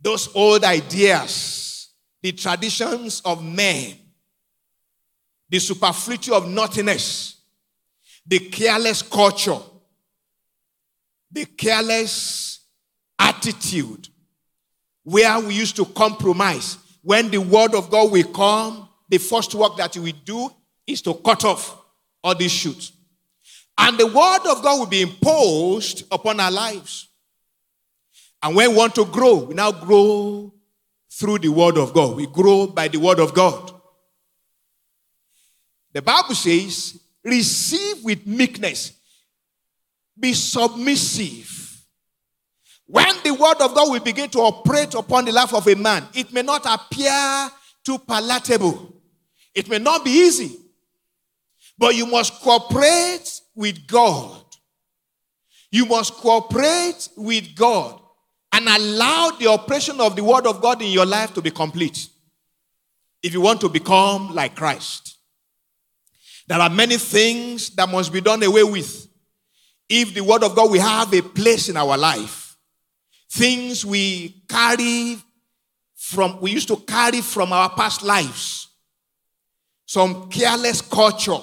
Those 0.00 0.34
old 0.34 0.64
ideas, 0.64 1.90
the 2.22 2.32
traditions 2.32 3.20
of 3.22 3.44
men, 3.44 3.98
the 5.50 5.58
superfluity 5.58 6.32
of 6.32 6.48
nothingness, 6.48 7.42
the 8.26 8.38
careless 8.38 9.02
culture, 9.02 9.60
the 11.30 11.44
careless 11.44 12.60
attitude, 13.18 14.08
where 15.02 15.38
we 15.38 15.52
used 15.52 15.76
to 15.76 15.84
compromise. 15.84 16.78
When 17.06 17.30
the 17.30 17.38
word 17.38 17.72
of 17.76 17.88
God 17.88 18.10
will 18.10 18.24
come, 18.32 18.88
the 19.08 19.18
first 19.18 19.54
work 19.54 19.76
that 19.76 19.96
we 19.96 20.10
do 20.10 20.50
is 20.88 21.00
to 21.02 21.14
cut 21.14 21.44
off 21.44 21.80
all 22.24 22.34
these 22.34 22.50
shoots. 22.50 22.90
And 23.78 23.96
the 23.96 24.08
word 24.08 24.40
of 24.50 24.60
God 24.60 24.80
will 24.80 24.86
be 24.86 25.02
imposed 25.02 26.04
upon 26.10 26.40
our 26.40 26.50
lives. 26.50 27.06
And 28.42 28.56
when 28.56 28.70
we 28.70 28.76
want 28.76 28.96
to 28.96 29.04
grow, 29.04 29.36
we 29.36 29.54
now 29.54 29.70
grow 29.70 30.52
through 31.08 31.38
the 31.38 31.48
word 31.48 31.78
of 31.78 31.94
God. 31.94 32.16
We 32.16 32.26
grow 32.26 32.66
by 32.66 32.88
the 32.88 32.98
word 32.98 33.20
of 33.20 33.32
God. 33.32 33.72
The 35.92 36.02
Bible 36.02 36.34
says, 36.34 37.00
receive 37.22 38.02
with 38.02 38.26
meekness, 38.26 38.94
be 40.18 40.32
submissive. 40.32 41.65
When 42.86 43.14
the 43.24 43.34
word 43.34 43.60
of 43.60 43.74
God 43.74 43.90
will 43.90 44.00
begin 44.00 44.30
to 44.30 44.38
operate 44.38 44.94
upon 44.94 45.24
the 45.24 45.32
life 45.32 45.52
of 45.52 45.66
a 45.66 45.74
man, 45.74 46.06
it 46.14 46.32
may 46.32 46.42
not 46.42 46.64
appear 46.66 47.50
too 47.84 47.98
palatable, 47.98 48.94
it 49.54 49.68
may 49.68 49.78
not 49.78 50.04
be 50.04 50.10
easy, 50.10 50.56
but 51.76 51.94
you 51.94 52.06
must 52.06 52.40
cooperate 52.40 53.40
with 53.54 53.86
God. 53.86 54.42
You 55.70 55.84
must 55.86 56.14
cooperate 56.14 57.08
with 57.16 57.54
God 57.54 58.00
and 58.52 58.68
allow 58.68 59.30
the 59.38 59.48
operation 59.48 60.00
of 60.00 60.14
the 60.14 60.22
word 60.22 60.46
of 60.46 60.62
God 60.62 60.80
in 60.80 60.88
your 60.88 61.04
life 61.04 61.34
to 61.34 61.42
be 61.42 61.50
complete. 61.50 62.08
If 63.22 63.32
you 63.32 63.40
want 63.40 63.60
to 63.62 63.68
become 63.68 64.34
like 64.34 64.54
Christ, 64.54 65.18
there 66.46 66.60
are 66.60 66.70
many 66.70 66.96
things 66.96 67.70
that 67.70 67.88
must 67.88 68.12
be 68.12 68.20
done 68.20 68.42
away 68.44 68.62
with. 68.62 69.08
If 69.88 70.14
the 70.14 70.22
word 70.22 70.44
of 70.44 70.54
God 70.54 70.70
will 70.70 70.80
have 70.80 71.12
a 71.12 71.22
place 71.22 71.68
in 71.68 71.76
our 71.76 71.98
life, 71.98 72.45
things 73.36 73.84
we 73.84 74.42
carry 74.48 75.18
from, 75.94 76.40
we 76.40 76.52
used 76.52 76.68
to 76.68 76.76
carry 76.76 77.20
from 77.20 77.52
our 77.52 77.68
past 77.70 78.02
lives, 78.02 78.68
some 79.84 80.28
careless 80.30 80.80
culture, 80.80 81.38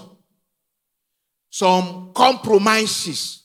some 1.50 2.12
compromises, 2.16 3.44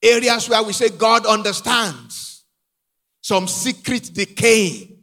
areas 0.00 0.48
where 0.48 0.62
we 0.62 0.72
say 0.72 0.90
God 0.90 1.26
understands, 1.26 2.44
some 3.20 3.48
secret 3.48 4.10
decay, 4.14 4.96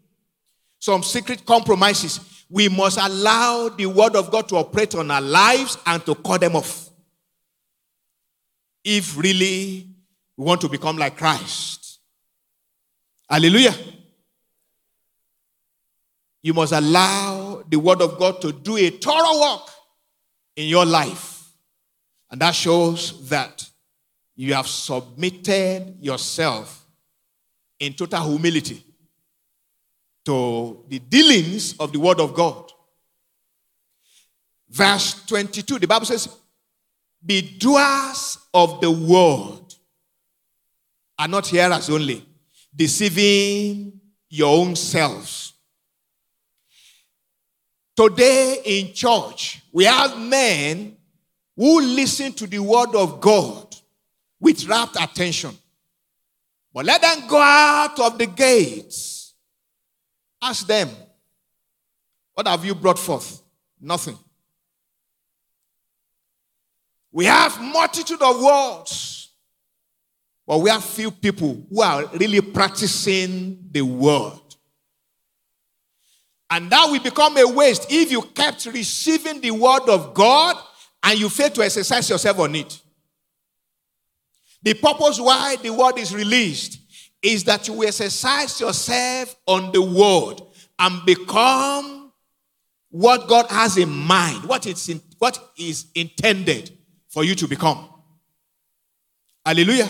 some 0.80 1.04
secret 1.04 1.45
compromises. 1.45 2.45
We 2.50 2.69
must 2.69 2.98
allow 2.98 3.67
the 3.69 3.88
word 3.88 4.15
of 4.15 4.32
God 4.32 4.48
to 4.50 4.56
operate 4.56 4.95
on 4.95 5.12
our 5.12 5.21
lives 5.21 5.78
and 5.86 6.06
to 6.06 6.15
cut 6.15 6.39
them 6.39 6.56
off. 6.56 6.89
If 8.86 9.17
really 9.17 9.89
we 10.38 10.45
want 10.45 10.62
to 10.62 10.69
become 10.69 10.98
like 10.98 11.17
Christ. 11.17 11.87
Hallelujah. 13.30 13.76
You 16.42 16.54
must 16.54 16.72
allow 16.72 17.63
the 17.68 17.78
word 17.78 18.02
of 18.02 18.18
God 18.18 18.42
to 18.42 18.52
do 18.52 18.78
a 18.78 18.90
thorough 18.90 19.42
work 19.42 19.70
in 20.56 20.68
your 20.68 20.86
life. 20.86 21.50
And 22.32 22.40
that 22.42 22.56
shows 22.56 23.28
that 23.30 23.68
you 24.36 24.54
have 24.54 24.68
submitted 24.68 25.98
yourself 26.00 26.86
in 27.80 27.94
total 27.94 28.30
humility 28.30 28.84
to 30.26 30.84
the 30.88 31.00
dealings 31.00 31.78
of 31.80 31.92
the 31.92 32.00
word 32.00 32.20
of 32.20 32.34
God. 32.34 32.72
Verse 34.70 35.26
22, 35.26 35.80
the 35.80 35.88
Bible 35.88 36.06
says, 36.06 36.30
Be 37.26 37.42
doers 37.58 38.38
of 38.54 38.82
the 38.82 38.92
word, 38.92 39.74
and 41.18 41.32
not 41.32 41.48
hearers 41.48 41.90
only, 41.90 42.26
deceiving 42.75 43.99
your 44.30 44.58
own 44.58 44.75
selves. 44.75 45.53
Today 47.95 48.62
in 48.63 48.93
church, 48.93 49.62
we 49.71 49.86
have 49.86 50.17
men 50.19 50.95
who 51.56 51.82
listen 51.82 52.32
to 52.34 52.45
the 52.45 52.60
word 52.60 52.93
of 52.95 53.19
God 53.19 53.75
with 54.39 54.65
rapt 54.67 54.95
attention. 55.01 55.58
But 56.73 56.86
let 56.86 57.01
them 57.01 57.27
go 57.27 57.41
out 57.41 57.99
of 57.99 58.19
the 58.19 58.27
gates. 58.27 59.34
Ask 60.41 60.67
them, 60.67 60.89
What 62.36 62.47
have 62.47 62.63
you 62.63 62.75
brought 62.75 62.99
forth? 62.99 63.41
Nothing. 63.82 64.17
We 67.12 67.25
have 67.25 67.60
multitude 67.60 68.21
of 68.21 68.39
words, 68.39 69.16
but 70.47 70.60
we 70.60 70.69
have 70.69 70.83
few 70.83 71.12
people 71.12 71.62
who 71.69 71.81
are 71.81 72.05
really 72.13 72.39
practicing 72.39 73.67
the 73.69 73.81
word. 73.81 74.39
And 76.49 76.69
that 76.69 76.88
will 76.89 77.01
become 77.01 77.38
a 77.38 77.45
waste 77.45 77.88
if 77.89 78.10
you 78.10 78.21
kept 78.21 78.65
receiving 78.67 79.41
the 79.41 79.51
word 79.51 79.89
of 79.89 80.13
God 80.13 80.55
and 81.03 81.19
you 81.19 81.27
fail 81.27 81.49
to 81.49 81.62
exercise 81.62 82.10
yourself 82.10 82.39
on 82.39 82.55
it. 82.55 82.81
The 84.63 84.73
purpose 84.73 85.19
why 85.19 85.57
the 85.62 85.71
word 85.71 85.97
is 85.97 86.15
released 86.15 86.79
is 87.21 87.43
that 87.43 87.67
you 87.67 87.83
exercise 87.83 88.60
yourself 88.62 89.36
on 89.45 89.73
the 89.73 89.81
word 89.81 90.41
and 90.79 91.05
become 91.05 92.13
what 92.89 93.27
God 93.27 93.47
has 93.49 93.77
in 93.77 93.89
mind, 93.89 94.45
what, 94.45 94.65
it's 94.65 94.88
in, 94.88 95.01
what 95.19 95.38
is 95.57 95.88
intended 95.93 96.71
for 97.10 97.25
you 97.25 97.36
to 97.36 97.47
become. 97.47 97.89
Hallelujah. 99.45 99.89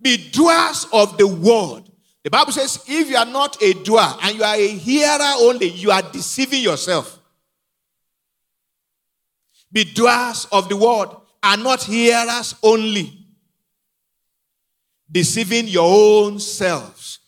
Be 0.00 0.30
doers 0.30 0.86
of 0.92 1.18
the 1.18 1.26
word. 1.26 1.84
The 2.22 2.30
Bible 2.30 2.52
says, 2.52 2.84
if 2.86 3.08
you 3.08 3.16
are 3.16 3.24
not 3.24 3.62
a 3.62 3.72
doer 3.72 4.06
and 4.22 4.36
you 4.36 4.44
are 4.44 4.54
a 4.54 4.68
hearer 4.68 5.32
only, 5.38 5.70
you 5.70 5.90
are 5.90 6.02
deceiving 6.02 6.62
yourself. 6.62 7.18
Be 9.70 9.84
doers 9.84 10.46
of 10.52 10.68
the 10.68 10.76
word 10.76 11.08
and 11.42 11.62
not 11.62 11.84
hearers 11.84 12.54
only, 12.62 13.26
deceiving 15.10 15.68
your 15.68 15.88
own 15.88 16.38
selves. 16.38 17.20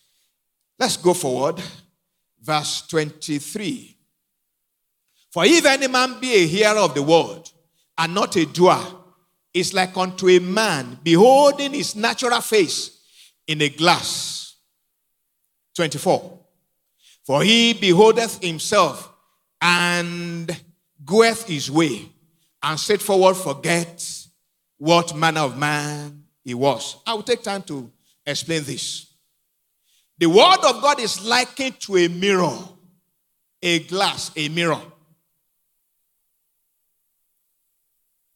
Let's 0.77 0.97
go 0.97 1.13
forward. 1.13 1.61
Verse 2.41 2.81
23. 2.87 3.97
For 5.29 5.45
if 5.45 5.65
any 5.65 5.87
man 5.87 6.19
be 6.19 6.33
a 6.33 6.47
hearer 6.47 6.79
of 6.79 6.93
the 6.93 7.03
word 7.03 7.49
and 7.97 8.13
not 8.13 8.35
a 8.35 8.45
doer, 8.45 8.79
is 9.53 9.73
like 9.73 9.95
unto 9.97 10.29
a 10.29 10.39
man 10.39 10.97
beholding 11.03 11.73
his 11.73 11.95
natural 11.95 12.41
face 12.41 12.99
in 13.47 13.61
a 13.61 13.69
glass. 13.69 14.55
24. 15.75 16.39
For 17.23 17.43
he 17.43 17.73
beholdeth 17.73 18.43
himself 18.43 19.11
and 19.61 20.49
goeth 21.05 21.47
his 21.47 21.69
way, 21.69 22.09
and 22.63 22.79
straightforward 22.79 23.37
forget 23.37 24.03
what 24.77 25.15
manner 25.15 25.41
of 25.41 25.57
man 25.57 26.23
he 26.43 26.53
was. 26.53 26.97
I 27.05 27.13
will 27.13 27.23
take 27.23 27.43
time 27.43 27.61
to 27.63 27.91
explain 28.25 28.63
this. 28.63 29.13
The 30.17 30.27
word 30.27 30.59
of 30.63 30.81
God 30.81 30.99
is 30.99 31.23
likened 31.25 31.79
to 31.81 31.97
a 31.97 32.07
mirror, 32.07 32.57
a 33.61 33.79
glass, 33.79 34.31
a 34.35 34.49
mirror. 34.49 34.81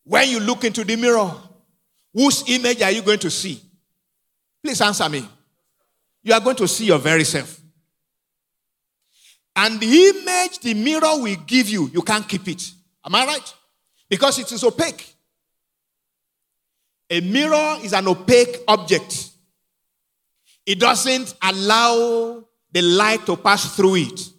When 0.06 0.30
you 0.30 0.40
look 0.40 0.64
into 0.64 0.84
the 0.84 0.96
mirror, 0.96 1.32
whose 2.14 2.48
image 2.48 2.82
are 2.82 2.92
you 2.92 3.02
going 3.02 3.20
to 3.20 3.32
see? 3.32 3.60
Please 4.64 4.80
answer 4.80 5.10
me. 5.10 5.28
You 6.24 6.34
are 6.34 6.40
going 6.40 6.56
to 6.58 6.68
see 6.68 6.86
your 6.86 7.00
very 7.00 7.24
self. 7.24 7.60
And 9.56 9.80
the 9.80 9.86
image 9.86 10.60
the 10.60 10.74
mirror 10.74 11.20
will 11.22 11.36
give 11.48 11.70
you, 11.70 11.90
you 11.94 12.02
can't 12.02 12.28
keep 12.28 12.48
it. 12.48 12.72
Am 13.06 13.16
I 13.16 13.26
right? 13.26 13.54
Because 14.08 14.38
it 14.40 14.52
is 14.52 14.64
opaque. 14.64 15.14
A 17.10 17.22
mirror 17.22 17.78
is 17.82 17.94
an 17.94 18.08
opaque 18.08 18.58
object. 18.68 19.30
It 20.66 20.80
doesn't 20.80 21.36
allow 21.42 22.44
the 22.72 22.82
light 22.82 23.26
to 23.26 23.38
pass 23.38 23.76
through 23.76 23.96
it. 23.96 24.30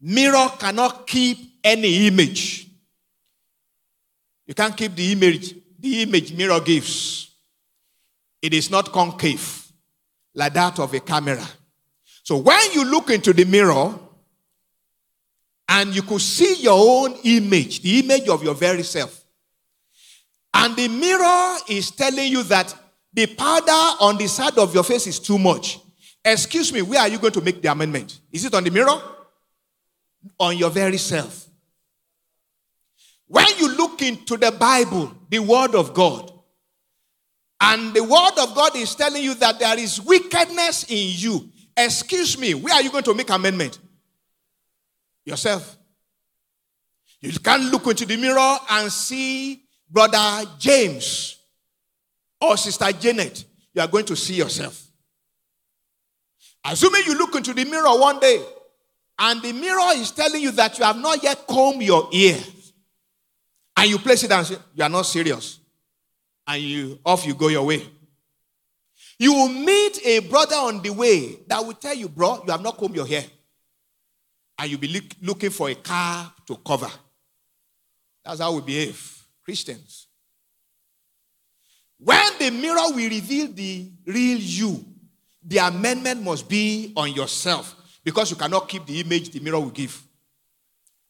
Mirror 0.00 0.48
cannot 0.58 1.06
keep 1.06 1.38
any 1.62 2.08
image. 2.08 2.71
You 4.52 4.54
can't 4.54 4.76
keep 4.76 4.94
the 4.94 5.12
image, 5.12 5.54
the 5.78 6.02
image 6.02 6.34
mirror 6.34 6.60
gives. 6.60 7.30
It 8.42 8.52
is 8.52 8.70
not 8.70 8.92
concave 8.92 9.72
like 10.34 10.52
that 10.52 10.78
of 10.78 10.92
a 10.92 11.00
camera. 11.00 11.48
So 12.22 12.36
when 12.36 12.60
you 12.74 12.84
look 12.84 13.08
into 13.08 13.32
the 13.32 13.46
mirror 13.46 13.98
and 15.70 15.96
you 15.96 16.02
could 16.02 16.20
see 16.20 16.56
your 16.56 16.74
own 16.78 17.16
image, 17.24 17.80
the 17.80 18.00
image 18.00 18.28
of 18.28 18.44
your 18.44 18.54
very 18.54 18.82
self, 18.82 19.24
and 20.52 20.76
the 20.76 20.88
mirror 20.88 21.56
is 21.66 21.90
telling 21.90 22.30
you 22.30 22.42
that 22.42 22.74
the 23.10 23.28
powder 23.28 23.96
on 24.04 24.18
the 24.18 24.26
side 24.26 24.58
of 24.58 24.74
your 24.74 24.84
face 24.84 25.06
is 25.06 25.18
too 25.18 25.38
much. 25.38 25.80
Excuse 26.22 26.70
me, 26.74 26.82
where 26.82 27.00
are 27.00 27.08
you 27.08 27.18
going 27.18 27.32
to 27.32 27.40
make 27.40 27.62
the 27.62 27.72
amendment? 27.72 28.20
Is 28.30 28.44
it 28.44 28.52
on 28.52 28.64
the 28.64 28.70
mirror? 28.70 29.00
On 30.38 30.54
your 30.54 30.68
very 30.68 30.98
self. 30.98 31.48
When 33.26 33.46
you 33.58 33.76
look 33.76 34.02
into 34.02 34.36
the 34.36 34.52
Bible, 34.52 35.12
the 35.28 35.38
Word 35.38 35.74
of 35.74 35.94
God, 35.94 36.30
and 37.60 37.94
the 37.94 38.02
Word 38.02 38.38
of 38.38 38.54
God 38.54 38.76
is 38.76 38.94
telling 38.94 39.22
you 39.22 39.34
that 39.36 39.58
there 39.58 39.78
is 39.78 40.00
wickedness 40.00 40.84
in 40.88 41.12
you, 41.16 41.48
excuse 41.76 42.36
me, 42.36 42.54
where 42.54 42.74
are 42.74 42.82
you 42.82 42.90
going 42.90 43.04
to 43.04 43.14
make 43.14 43.30
amendment? 43.30 43.78
Yourself. 45.24 45.78
You 47.20 47.32
can't 47.38 47.70
look 47.70 47.86
into 47.86 48.04
the 48.04 48.16
mirror 48.16 48.56
and 48.68 48.90
see 48.90 49.62
Brother 49.88 50.44
James 50.58 51.38
or 52.40 52.56
Sister 52.56 52.90
Janet. 52.92 53.44
You 53.72 53.80
are 53.80 53.88
going 53.88 54.06
to 54.06 54.16
see 54.16 54.34
yourself. 54.34 54.88
Assuming 56.64 57.02
you 57.06 57.16
look 57.16 57.34
into 57.36 57.54
the 57.54 57.64
mirror 57.64 57.98
one 57.98 58.18
day 58.18 58.44
and 59.18 59.40
the 59.40 59.52
mirror 59.52 59.92
is 59.94 60.10
telling 60.10 60.42
you 60.42 60.50
that 60.52 60.78
you 60.78 60.84
have 60.84 60.96
not 60.96 61.22
yet 61.22 61.46
combed 61.46 61.82
your 61.82 62.08
ear 62.12 62.38
and 63.82 63.90
you 63.90 63.98
place 63.98 64.22
it 64.22 64.30
and 64.30 64.46
say, 64.46 64.56
You 64.74 64.84
are 64.84 64.88
not 64.88 65.02
serious. 65.02 65.58
And 66.46 66.62
you 66.62 67.00
off 67.04 67.26
you 67.26 67.34
go 67.34 67.48
your 67.48 67.66
way. 67.66 67.84
You 69.18 69.32
will 69.34 69.48
meet 69.48 69.98
a 70.06 70.20
brother 70.20 70.54
on 70.54 70.80
the 70.80 70.90
way 70.90 71.40
that 71.48 71.64
will 71.66 71.74
tell 71.74 71.94
you, 71.94 72.08
Bro, 72.08 72.44
you 72.46 72.52
have 72.52 72.62
not 72.62 72.78
combed 72.78 72.94
your 72.94 73.08
hair. 73.08 73.24
And 74.56 74.70
you'll 74.70 74.78
be 74.78 74.86
look, 74.86 75.04
looking 75.20 75.50
for 75.50 75.68
a 75.68 75.74
car 75.74 76.32
to 76.46 76.56
cover. 76.64 76.90
That's 78.24 78.38
how 78.38 78.54
we 78.54 78.60
behave, 78.60 79.24
Christians. 79.44 80.06
When 81.98 82.38
the 82.38 82.50
mirror 82.50 82.86
will 82.94 83.10
reveal 83.10 83.48
the 83.48 83.90
real 84.06 84.38
you, 84.38 84.84
the 85.42 85.58
amendment 85.58 86.22
must 86.22 86.48
be 86.48 86.92
on 86.96 87.12
yourself 87.12 87.74
because 88.04 88.30
you 88.30 88.36
cannot 88.36 88.68
keep 88.68 88.86
the 88.86 89.00
image 89.00 89.30
the 89.30 89.40
mirror 89.40 89.58
will 89.58 89.70
give. 89.70 90.00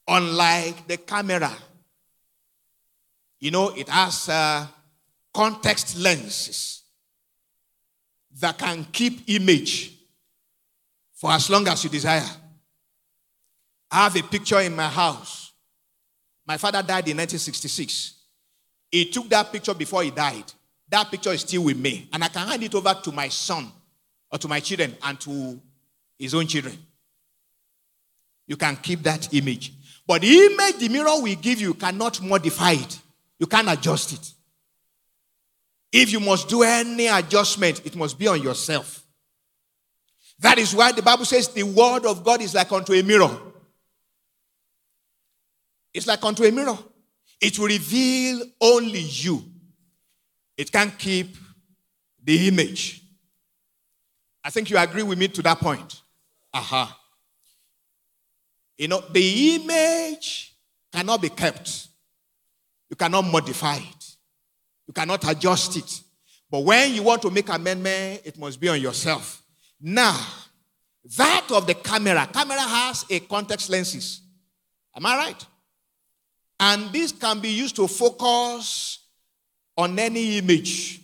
Unlike 0.09 0.89
the 0.89 0.97
camera, 0.97 1.55
you 3.43 3.51
know, 3.51 3.71
it 3.71 3.89
has 3.89 4.29
uh, 4.29 4.65
context 5.35 5.99
lenses 5.99 6.85
that 8.39 8.57
can 8.57 8.85
keep 8.93 9.29
image 9.29 9.95
for 11.13 11.33
as 11.33 11.51
long 11.51 11.67
as 11.67 11.83
you 11.83 11.91
desire. 11.91 12.23
I 13.91 14.05
have 14.05 14.15
a 14.15 14.23
picture 14.23 14.61
in 14.61 14.77
my 14.77 14.87
house. 14.87 15.51
My 16.47 16.57
father 16.57 16.83
died 16.85 17.09
in 17.09 17.17
1966. 17.17 18.15
He 18.93 19.07
took 19.07 19.29
that 19.31 19.51
picture 19.51 19.75
before 19.75 20.05
he 20.05 20.13
died. 20.13 20.45
That 20.89 21.11
picture 21.11 21.33
is 21.33 21.41
still 21.41 21.65
with 21.65 21.77
me. 21.79 22.09
And 22.13 22.23
I 22.23 22.29
can 22.29 22.47
hand 22.47 22.63
it 22.63 22.75
over 22.77 22.95
to 22.95 23.11
my 23.11 23.27
son 23.27 23.73
or 24.31 24.39
to 24.39 24.47
my 24.47 24.61
children 24.61 24.97
and 25.03 25.19
to 25.21 25.61
his 26.17 26.33
own 26.33 26.47
children. 26.47 26.79
You 28.47 28.57
can 28.57 28.77
keep 28.77 29.03
that 29.03 29.35
image. 29.35 29.73
But 30.07 30.23
the 30.23 30.29
image 30.29 30.79
the 30.79 30.89
mirror 30.89 31.21
will 31.21 31.35
give 31.35 31.61
you 31.61 31.75
cannot 31.75 32.23
modify 32.23 32.73
it. 32.75 33.02
You 33.43 33.49
can't 33.49 33.69
adjust 33.69 34.13
it. 34.13 34.35
If 35.91 36.13
you 36.13 36.21
must 36.21 36.49
do 36.49 36.63
any 36.63 37.09
adjustment, 37.09 37.85
it 37.85 37.97
must 37.97 38.17
be 38.17 38.29
on 38.29 38.41
yourself. 38.41 39.05
That 40.39 40.59
is 40.59 40.73
why 40.73 40.93
the 40.93 41.03
Bible 41.03 41.25
says 41.25 41.49
the 41.49 41.65
word 41.65 42.07
of 42.07 42.23
God 42.23 42.41
is 42.41 42.55
like 42.55 42.71
unto 42.71 42.93
a 42.93 43.03
mirror. 43.03 43.37
It's 45.93 46.07
like 46.07 46.23
unto 46.23 46.45
a 46.45 46.53
mirror. 46.53 46.79
It 47.41 47.59
will 47.59 47.67
reveal 47.67 48.45
only 48.61 49.01
you. 49.01 49.43
It 50.57 50.71
can't 50.71 50.97
keep 50.97 51.37
the 52.23 52.47
image. 52.47 53.03
I 54.45 54.51
think 54.51 54.71
you 54.71 54.79
agree 54.79 55.03
with 55.03 55.19
me 55.19 55.27
to 55.27 55.43
that 55.43 55.59
point. 55.59 56.01
Aha. 56.55 56.83
Uh-huh. 56.85 56.95
You 58.79 58.87
know, 58.87 59.03
the 59.11 59.57
image 59.57 60.55
cannot 60.93 61.21
be 61.21 61.29
kept. 61.29 61.89
You 62.93 62.97
cannot 62.97 63.23
modify 63.23 63.77
it. 63.77 64.17
You 64.87 64.93
cannot 64.93 65.27
adjust 65.27 65.79
it. 65.79 66.03
But 66.51 66.59
when 66.59 66.93
you 66.93 67.03
want 67.03 67.23
to 67.23 67.31
make 67.31 67.49
amendment, 67.49 68.21
it 68.23 68.39
must 68.39 68.61
be 68.61 68.69
on 68.69 68.79
yourself. 68.83 69.43
Now, 69.81 70.21
that 71.17 71.47
of 71.53 71.67
the 71.67 71.73
camera, 71.73 72.29
camera 72.31 72.61
has 72.61 73.07
a 73.09 73.21
context 73.21 73.71
lenses. 73.71 74.21
Am 74.95 75.07
I 75.07 75.17
right? 75.17 75.47
And 76.61 76.93
this 76.93 77.13
can 77.13 77.41
be 77.41 77.49
used 77.49 77.77
to 77.77 77.89
focus 77.89 78.99
on 79.75 79.99
any 79.99 80.37
image. 80.37 81.01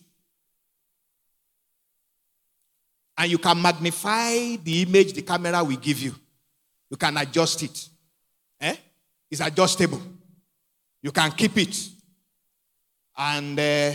And 3.16 3.30
you 3.30 3.38
can 3.38 3.62
magnify 3.62 4.56
the 4.56 4.82
image 4.82 5.14
the 5.14 5.22
camera 5.22 5.64
will 5.64 5.78
give 5.78 6.00
you. 6.00 6.14
You 6.90 6.98
can 6.98 7.16
adjust 7.16 7.62
it. 7.62 7.88
Eh? 8.60 8.76
It's 9.30 9.40
adjustable. 9.40 10.02
You 11.02 11.12
can 11.12 11.30
keep 11.32 11.56
it. 11.56 11.88
And 13.16 13.58
uh, 13.58 13.92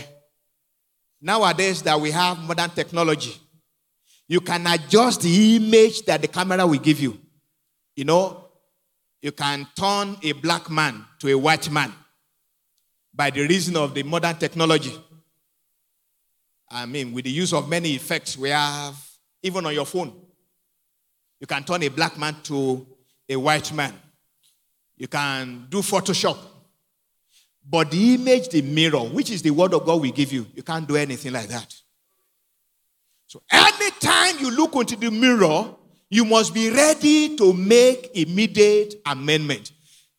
nowadays 1.21 1.81
that 1.83 1.99
we 1.99 2.11
have 2.11 2.39
modern 2.39 2.69
technology, 2.69 3.35
you 4.27 4.41
can 4.41 4.65
adjust 4.67 5.21
the 5.21 5.55
image 5.55 6.03
that 6.05 6.21
the 6.21 6.27
camera 6.27 6.65
will 6.65 6.79
give 6.79 6.99
you. 6.99 7.17
You 7.95 8.05
know, 8.05 8.47
you 9.21 9.31
can 9.31 9.67
turn 9.75 10.17
a 10.23 10.31
black 10.33 10.69
man 10.69 11.05
to 11.19 11.29
a 11.29 11.37
white 11.37 11.69
man 11.71 11.93
by 13.13 13.29
the 13.29 13.41
reason 13.41 13.77
of 13.77 13.93
the 13.93 14.03
modern 14.03 14.35
technology. 14.35 14.93
I 16.69 16.85
mean, 16.85 17.13
with 17.13 17.25
the 17.25 17.31
use 17.31 17.53
of 17.53 17.69
many 17.69 17.93
effects 17.93 18.37
we 18.37 18.49
have, 18.49 18.95
even 19.43 19.65
on 19.65 19.73
your 19.73 19.85
phone, 19.85 20.13
you 21.39 21.45
can 21.45 21.63
turn 21.63 21.83
a 21.83 21.89
black 21.89 22.17
man 22.17 22.35
to 22.43 22.87
a 23.29 23.35
white 23.35 23.71
man. 23.73 23.93
You 24.97 25.07
can 25.07 25.67
do 25.69 25.79
Photoshop. 25.79 26.37
But 27.69 27.91
the 27.91 28.15
image, 28.15 28.49
the 28.49 28.61
mirror, 28.61 28.99
which 28.99 29.31
is 29.31 29.41
the 29.41 29.51
word 29.51 29.73
of 29.73 29.85
God 29.85 30.01
we 30.01 30.11
give 30.11 30.31
you, 30.33 30.45
you 30.53 30.63
can't 30.63 30.87
do 30.87 30.95
anything 30.95 31.33
like 31.33 31.47
that. 31.47 31.73
So 33.27 33.41
anytime 33.49 34.39
you 34.39 34.51
look 34.51 34.75
into 34.75 34.95
the 34.95 35.09
mirror, 35.09 35.73
you 36.09 36.25
must 36.25 36.53
be 36.53 36.69
ready 36.69 37.35
to 37.37 37.53
make 37.53 38.11
immediate 38.13 38.95
amendment. 39.05 39.71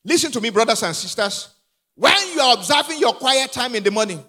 Listen 0.05 0.33
to 0.33 0.41
me, 0.41 0.51
brothers 0.51 0.83
and 0.83 0.97
sisters. 0.97 1.55
When 1.95 2.17
you 2.35 2.41
are 2.41 2.55
observing 2.55 2.99
your 2.99 3.13
quiet 3.13 3.53
time 3.53 3.75
in 3.77 3.85
the 3.85 3.91
morning, 3.91 4.23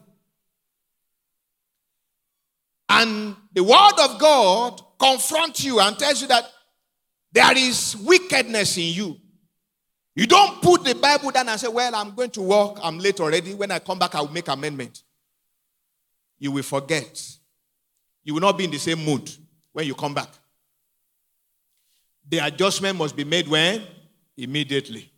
and 2.88 3.36
the 3.54 3.64
word 3.64 4.00
of 4.00 4.20
God 4.20 4.80
confronts 5.00 5.64
you 5.64 5.80
and 5.80 5.98
tells 5.98 6.22
you 6.22 6.28
that 6.28 6.46
there 7.32 7.58
is 7.58 7.98
wickedness 7.98 8.78
in 8.78 8.94
you. 8.94 9.18
You 10.16 10.26
don't 10.26 10.62
put 10.62 10.86
the 10.86 10.96
Bible 10.96 11.30
down 11.32 11.50
and 11.50 11.60
say, 11.60 11.68
Well, 11.68 11.94
I'm 11.94 12.16
going 12.16 12.32
to 12.32 12.42
work, 12.42 12.78
I'm 12.82 12.98
late 13.00 13.20
already. 13.20 13.54
When 13.54 13.70
I 13.72 13.80
come 13.80 14.00
back, 14.00 14.16
I 14.16 14.22
will 14.22 14.32
make 14.32 14.48
amendment. 14.48 15.04
You 16.40 16.52
will 16.52 16.64
forget. 16.64 17.22
You 18.24 18.34
will 18.34 18.42
not 18.42 18.58
be 18.58 18.64
in 18.66 18.72
the 18.72 18.80
same 18.80 19.04
mood 19.04 19.30
when 19.72 19.86
you 19.86 19.94
come 19.94 20.14
back. 20.14 20.30
The 22.28 22.40
adjustment 22.40 22.98
must 22.98 23.16
be 23.16 23.24
made 23.24 23.48
when? 23.48 23.84
Immediately. 24.36 25.12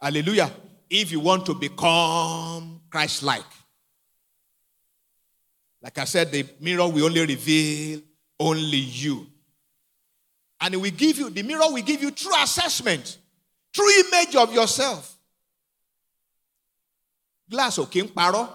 Hallelujah. 0.00 0.50
If 0.90 1.10
you 1.10 1.20
want 1.20 1.46
to 1.46 1.54
become 1.54 2.80
Christ 2.90 3.22
like. 3.22 3.42
Like 5.82 5.98
I 5.98 6.04
said, 6.04 6.30
the 6.30 6.44
mirror 6.60 6.88
will 6.88 7.06
only 7.06 7.24
reveal 7.24 8.00
only 8.38 8.78
you. 8.78 9.26
And 10.60 10.74
it 10.74 10.76
will 10.78 10.90
give 10.90 11.18
you, 11.18 11.30
the 11.30 11.42
mirror 11.42 11.70
will 11.70 11.82
give 11.82 12.02
you 12.02 12.10
true 12.10 12.34
assessment, 12.42 13.18
true 13.76 13.90
image 14.08 14.34
of 14.36 14.54
yourself. 14.54 15.18
Glass 17.50 17.78
kí 17.78 18.02
ń 18.02 18.08
parọ́. 18.12 18.48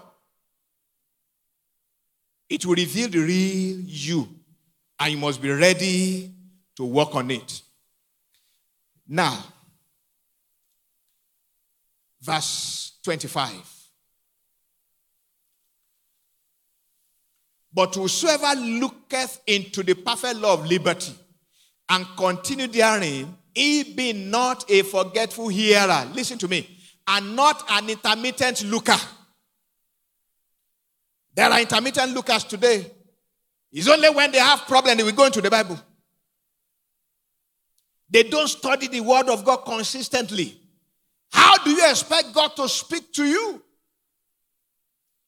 It 2.50 2.66
will 2.66 2.76
reveal 2.76 3.08
the 3.08 3.20
real 3.20 3.80
you, 3.80 4.28
and 5.00 5.12
you 5.14 5.18
must 5.18 5.42
be 5.42 5.50
ready 5.50 6.34
to 6.76 6.84
work 6.84 7.16
on 7.16 7.32
it. 7.32 7.62
Now, 9.08 9.42
verse 12.22 12.92
25. 13.04 13.52
But 17.74 17.96
whosoever 17.96 18.54
looketh 18.60 19.40
into 19.48 19.82
the 19.84 19.94
perfect 19.94 20.36
law 20.36 20.56
of 20.56 20.66
liberty 20.66 21.14
and 21.88 22.06
continue 22.18 22.68
therein, 22.68 23.34
he 23.54 23.84
be 23.84 24.14
not 24.14 24.70
a 24.70 24.84
forgetful 24.84 25.50
hearer. 25.50 26.08
Listen 26.14 26.38
to 26.40 26.48
me. 26.48 26.68
And 27.08 27.36
not 27.36 27.64
an 27.70 27.90
intermittent 27.90 28.64
looker. 28.64 28.98
There 31.34 31.50
are 31.50 31.60
intermittent 31.60 32.14
lookers 32.14 32.44
today. 32.44 32.92
It's 33.72 33.88
only 33.88 34.10
when 34.10 34.32
they 34.32 34.40
have 34.40 34.62
problem 34.68 34.98
they 34.98 35.04
will 35.04 35.12
go 35.12 35.26
into 35.26 35.42
the 35.42 35.50
Bible. 35.50 35.80
They 38.10 38.24
don't 38.24 38.48
study 38.48 38.88
the 38.88 39.00
word 39.00 39.30
of 39.30 39.46
God 39.46 39.58
consistently. 39.58 40.60
How 41.32 41.58
do 41.64 41.72
you 41.72 41.90
expect 41.90 42.34
God 42.34 42.56
to 42.58 42.68
speak 42.68 43.14
to 43.14 43.26
you 43.26 43.62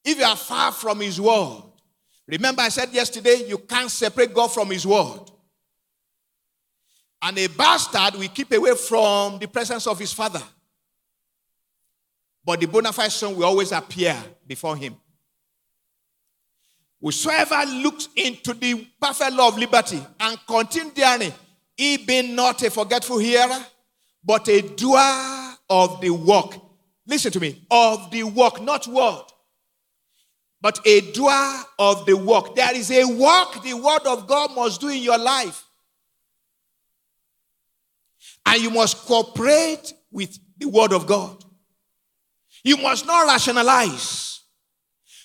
if 0.03 0.17
you 0.17 0.25
are 0.25 0.35
far 0.35 0.71
from 0.73 0.99
his 0.99 1.19
word? 1.19 1.63
Remember, 2.27 2.61
I 2.61 2.69
said 2.69 2.93
yesterday, 2.93 3.45
you 3.47 3.57
can't 3.57 3.91
separate 3.91 4.33
God 4.33 4.47
from 4.47 4.69
His 4.71 4.87
word. 4.87 5.29
And 7.23 7.37
a 7.39 7.47
bastard 7.47 8.19
will 8.19 8.27
keep 8.27 8.51
away 8.51 8.75
from 8.75 9.39
the 9.39 9.47
presence 9.47 9.87
of 9.87 9.97
his 9.97 10.11
father. 10.11 10.41
But 12.45 12.59
the 12.59 12.67
bona 12.67 12.91
fide 12.91 13.11
son 13.11 13.35
will 13.35 13.45
always 13.45 13.71
appear 13.71 14.15
before 14.45 14.75
him. 14.75 14.95
Whosoever 17.01 17.63
looks 17.65 18.09
into 18.15 18.53
the 18.53 18.87
perfect 19.01 19.31
law 19.31 19.47
of 19.47 19.57
liberty 19.57 20.01
and 20.19 20.37
continue 20.45 20.91
therein, 20.93 21.33
he 21.75 21.97
be 21.97 22.33
not 22.33 22.61
a 22.61 22.69
forgetful 22.69 23.17
hearer, 23.17 23.65
but 24.23 24.47
a 24.49 24.61
doer 24.61 25.55
of 25.69 26.01
the 26.01 26.09
work. 26.09 26.55
Listen 27.07 27.31
to 27.31 27.39
me, 27.39 27.65
of 27.71 28.11
the 28.11 28.23
work, 28.23 28.61
not 28.61 28.85
word 28.87 29.23
but 30.63 30.79
a 30.87 31.01
doer 31.11 31.59
of 31.77 32.05
the 32.05 32.15
work. 32.15 32.55
There 32.55 32.73
is 32.73 32.89
a 32.89 33.03
work 33.03 33.61
the 33.61 33.73
word 33.73 34.07
of 34.07 34.25
God 34.25 34.55
must 34.55 34.79
do 34.79 34.87
in 34.87 35.03
your 35.03 35.17
life. 35.17 35.65
And 38.45 38.61
you 38.61 38.69
must 38.69 38.97
cooperate 39.05 39.93
with 40.11 40.37
the 40.57 40.67
word 40.67 40.93
of 40.93 41.07
God. 41.07 41.43
You 42.63 42.77
must 42.77 43.05
not 43.05 43.25
rationalize. 43.27 44.41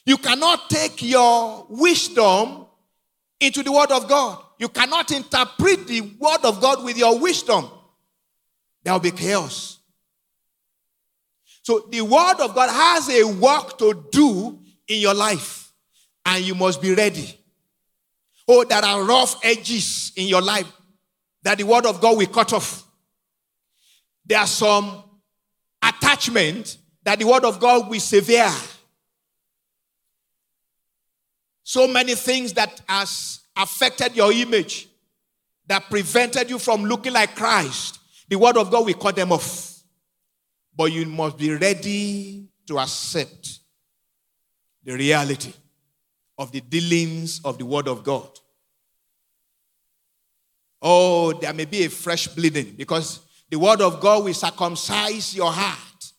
You 0.04 0.16
cannot 0.16 0.70
take 0.70 1.02
your 1.02 1.66
wisdom 1.68 2.66
into 3.40 3.62
the 3.62 3.70
word 3.70 3.90
of 3.90 4.08
God. 4.08 4.42
You 4.58 4.68
cannot 4.68 5.10
interpret 5.12 5.86
the 5.86 6.00
word 6.00 6.44
of 6.44 6.60
God 6.60 6.82
with 6.84 6.96
your 6.96 7.18
wisdom. 7.18 7.70
There 8.82 8.92
will 8.92 9.00
be 9.00 9.10
chaos. 9.10 9.78
So 11.62 11.86
the 11.90 12.00
word 12.00 12.40
of 12.40 12.54
God 12.54 12.70
has 12.70 13.10
a 13.10 13.24
work 13.24 13.76
to 13.78 14.06
do 14.10 14.58
in 14.88 15.00
your 15.00 15.14
life, 15.14 15.70
and 16.24 16.42
you 16.42 16.54
must 16.54 16.80
be 16.80 16.94
ready. 16.94 17.38
Oh, 18.48 18.64
there 18.64 18.82
are 18.82 19.04
rough 19.04 19.38
edges 19.44 20.12
in 20.16 20.26
your 20.26 20.40
life 20.40 20.72
that 21.42 21.58
the 21.58 21.64
word 21.64 21.84
of 21.84 22.00
God 22.00 22.16
will 22.16 22.26
cut 22.26 22.54
off. 22.54 22.87
There 24.28 24.38
are 24.38 24.46
some 24.46 25.02
attachment 25.82 26.76
that 27.02 27.18
the 27.18 27.26
word 27.26 27.44
of 27.44 27.58
God 27.58 27.88
will 27.88 28.00
sever. 28.00 28.54
So 31.62 31.88
many 31.88 32.14
things 32.14 32.52
that 32.54 32.80
has 32.88 33.40
affected 33.56 34.14
your 34.14 34.32
image 34.32 34.88
that 35.66 35.88
prevented 35.90 36.48
you 36.48 36.58
from 36.58 36.84
looking 36.84 37.12
like 37.12 37.34
Christ. 37.34 37.98
The 38.28 38.36
word 38.36 38.56
of 38.56 38.70
God 38.70 38.86
will 38.86 38.94
cut 38.94 39.16
them 39.16 39.32
off. 39.32 39.82
But 40.76 40.92
you 40.92 41.06
must 41.06 41.38
be 41.38 41.52
ready 41.52 42.48
to 42.66 42.78
accept 42.78 43.58
the 44.84 44.94
reality 44.94 45.52
of 46.38 46.52
the 46.52 46.60
dealings 46.60 47.40
of 47.44 47.58
the 47.58 47.66
Word 47.66 47.88
of 47.88 48.04
God. 48.04 48.28
Oh, 50.80 51.32
there 51.32 51.52
may 51.52 51.64
be 51.64 51.84
a 51.84 51.90
fresh 51.90 52.28
bleeding 52.28 52.74
because 52.76 53.20
the 53.48 53.58
Word 53.58 53.80
of 53.80 54.00
God 54.00 54.24
will 54.24 54.34
circumcise 54.34 55.34
your 55.34 55.50
heart. 55.50 56.12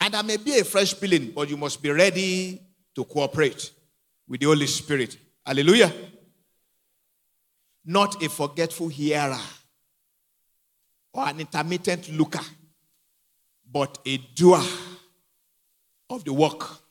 And 0.00 0.14
there 0.14 0.22
may 0.22 0.36
be 0.36 0.58
a 0.58 0.64
fresh 0.64 0.92
bleeding, 0.94 1.32
but 1.34 1.48
you 1.48 1.56
must 1.56 1.82
be 1.82 1.90
ready 1.90 2.60
to 2.94 3.04
cooperate 3.04 3.70
with 4.28 4.40
the 4.40 4.46
Holy 4.46 4.66
Spirit. 4.66 5.16
Hallelujah. 5.46 5.92
Not 7.84 8.22
a 8.22 8.28
forgetful 8.28 8.88
hearer 8.88 9.38
or 11.12 11.28
an 11.28 11.40
intermittent 11.40 12.10
looker, 12.10 12.44
but 13.70 13.98
a 14.04 14.16
doer 14.34 14.62
of 16.10 16.24
the 16.24 16.32
work 16.32 16.84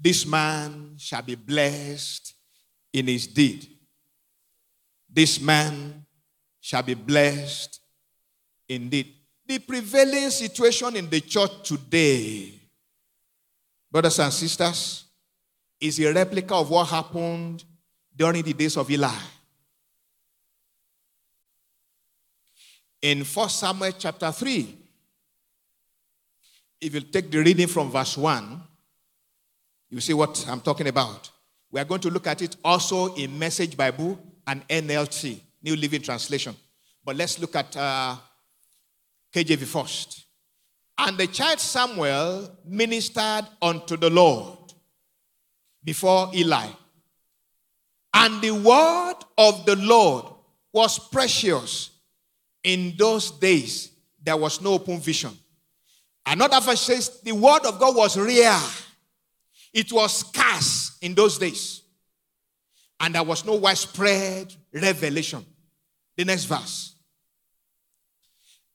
this 0.00 0.24
man 0.24 0.94
shall 0.96 1.20
be 1.20 1.34
blessed 1.34 2.34
in 2.92 3.06
his 3.06 3.26
deed. 3.26 3.68
This 5.12 5.40
man 5.40 6.06
shall 6.60 6.82
be 6.82 6.94
blessed 6.94 7.80
indeed. 8.68 9.14
The 9.46 9.58
prevailing 9.58 10.30
situation 10.30 10.96
in 10.96 11.08
the 11.10 11.20
church 11.20 11.50
today, 11.64 12.54
brothers 13.90 14.18
and 14.18 14.32
sisters, 14.32 15.04
is 15.80 15.98
a 15.98 16.12
replica 16.12 16.54
of 16.54 16.70
what 16.70 16.88
happened 16.88 17.64
during 18.14 18.42
the 18.42 18.52
days 18.52 18.76
of 18.76 18.90
Eli. 18.90 19.10
In 23.02 23.24
1 23.24 23.48
Samuel 23.48 23.92
chapter 23.98 24.30
3, 24.30 24.76
if 26.82 26.94
you 26.94 27.00
take 27.00 27.30
the 27.30 27.38
reading 27.38 27.66
from 27.66 27.90
verse 27.90 28.16
1, 28.16 28.62
you 29.90 30.00
see 30.00 30.14
what 30.14 30.46
I'm 30.48 30.60
talking 30.60 30.86
about. 30.86 31.30
We 31.70 31.80
are 31.80 31.84
going 31.84 32.00
to 32.02 32.10
look 32.10 32.26
at 32.26 32.42
it 32.42 32.56
also 32.64 33.14
in 33.14 33.38
Message 33.38 33.76
Bible 33.76 34.18
and 34.46 34.66
NLT, 34.68 35.40
New 35.62 35.76
Living 35.76 36.02
Translation. 36.02 36.54
But 37.04 37.16
let's 37.16 37.38
look 37.38 37.54
at 37.56 37.76
uh, 37.76 38.16
KJV 39.34 39.64
first. 39.64 40.24
And 40.98 41.16
the 41.16 41.26
child 41.26 41.60
Samuel 41.60 42.58
ministered 42.64 43.46
unto 43.62 43.96
the 43.96 44.10
Lord 44.10 44.58
before 45.82 46.30
Eli. 46.34 46.68
And 48.12 48.42
the 48.42 48.50
word 48.50 49.16
of 49.38 49.64
the 49.64 49.76
Lord 49.76 50.26
was 50.72 50.98
precious. 50.98 51.90
In 52.62 52.94
those 52.98 53.30
days, 53.30 53.92
there 54.22 54.36
was 54.36 54.60
no 54.60 54.74
open 54.74 55.00
vision. 55.00 55.30
Another 56.26 56.60
verse 56.60 56.82
says, 56.82 57.20
the 57.22 57.32
word 57.32 57.64
of 57.64 57.78
God 57.78 57.96
was 57.96 58.18
rare 58.18 58.60
it 59.72 59.92
was 59.92 60.18
scarce 60.18 60.98
in 61.00 61.14
those 61.14 61.38
days. 61.38 61.79
And 63.00 63.14
there 63.14 63.22
was 63.22 63.44
no 63.44 63.54
widespread 63.54 64.54
revelation. 64.72 65.44
The 66.16 66.24
next 66.24 66.44
verse. 66.44 66.94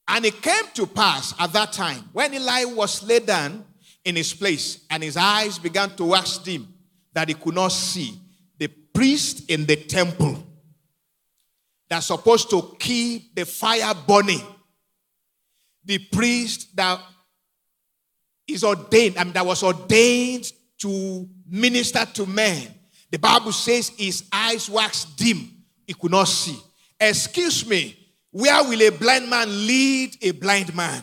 And 0.08 0.24
it 0.24 0.40
came 0.42 0.64
to 0.74 0.86
pass 0.86 1.34
at 1.38 1.52
that 1.52 1.72
time 1.72 2.08
when 2.12 2.34
Eli 2.34 2.64
was 2.64 3.02
laid 3.02 3.26
down 3.26 3.64
in 4.04 4.16
his 4.16 4.32
place 4.32 4.84
and 4.90 5.02
his 5.02 5.16
eyes 5.16 5.58
began 5.58 5.90
to 5.96 6.04
wax 6.04 6.38
dim 6.38 6.72
that 7.12 7.28
he 7.28 7.34
could 7.34 7.54
not 7.54 7.72
see 7.72 8.18
the 8.58 8.68
priest 8.68 9.50
in 9.50 9.66
the 9.66 9.76
temple 9.76 10.42
that's 11.88 12.06
supposed 12.06 12.50
to 12.50 12.76
keep 12.78 13.34
the 13.34 13.44
fire 13.44 13.94
burning. 14.06 14.42
The 15.84 15.98
priest 15.98 16.74
that 16.76 17.00
is 18.46 18.64
ordained, 18.64 19.18
I 19.18 19.24
mean, 19.24 19.32
that 19.32 19.46
was 19.46 19.62
ordained 19.62 20.52
to 20.78 21.28
minister 21.48 22.04
to 22.14 22.26
men. 22.26 22.75
The 23.16 23.20
Bible 23.20 23.52
says 23.52 23.88
his 23.96 24.24
eyes 24.30 24.68
waxed 24.68 25.16
dim, 25.16 25.50
he 25.86 25.94
could 25.94 26.10
not 26.10 26.28
see. 26.28 26.58
Excuse 27.00 27.66
me, 27.66 27.96
where 28.30 28.62
will 28.62 28.82
a 28.82 28.90
blind 28.90 29.30
man 29.30 29.48
lead 29.48 30.18
a 30.20 30.32
blind 30.32 30.74
man? 30.76 31.02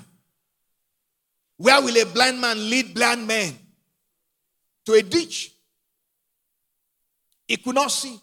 Where 1.57 1.81
will 1.81 1.97
a 1.99 2.05
blind 2.05 2.39
man 2.39 2.69
lead 2.69 2.93
blind 2.93 3.25
men? 3.25 3.57
To 4.85 4.93
a 4.93 5.01
ditch. 5.01 5.55
He 7.47 7.57
could 7.57 7.73
not 7.73 7.91
see. 7.91 8.19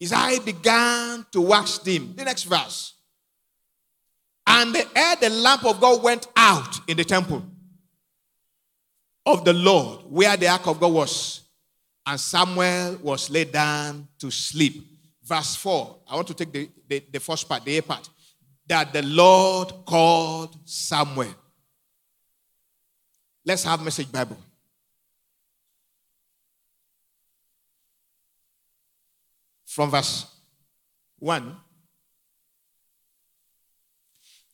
His 0.00 0.10
eye 0.10 0.38
began 0.38 1.26
to 1.30 1.42
wax 1.42 1.76
dim. 1.80 2.14
The 2.16 2.24
next 2.24 2.44
verse. 2.44 2.94
And 4.46 4.74
the 4.74 4.88
ere, 4.96 5.16
the 5.16 5.28
lamp 5.28 5.66
of 5.66 5.82
God 5.82 6.02
went 6.02 6.28
out 6.34 6.80
in 6.88 6.96
the 6.96 7.04
temple 7.04 7.44
of 9.26 9.44
the 9.44 9.52
Lord 9.52 10.00
where 10.08 10.34
the 10.34 10.48
ark 10.48 10.66
of 10.66 10.80
God 10.80 10.94
was. 10.94 11.43
And 12.06 12.20
Samuel 12.20 12.98
was 13.02 13.30
laid 13.30 13.52
down 13.52 14.08
to 14.18 14.30
sleep. 14.30 14.86
Verse 15.22 15.56
4. 15.56 15.96
I 16.10 16.14
want 16.16 16.28
to 16.28 16.34
take 16.34 16.52
the, 16.52 16.70
the, 16.86 17.02
the 17.12 17.20
first 17.20 17.48
part, 17.48 17.64
the 17.64 17.78
A 17.78 17.82
part. 17.82 18.08
That 18.66 18.92
the 18.92 19.02
Lord 19.02 19.72
called 19.86 20.56
Samuel. 20.64 21.34
Let's 23.44 23.64
have 23.64 23.82
message 23.82 24.10
Bible. 24.10 24.36
From 29.66 29.90
verse 29.90 30.26
1. 31.18 31.56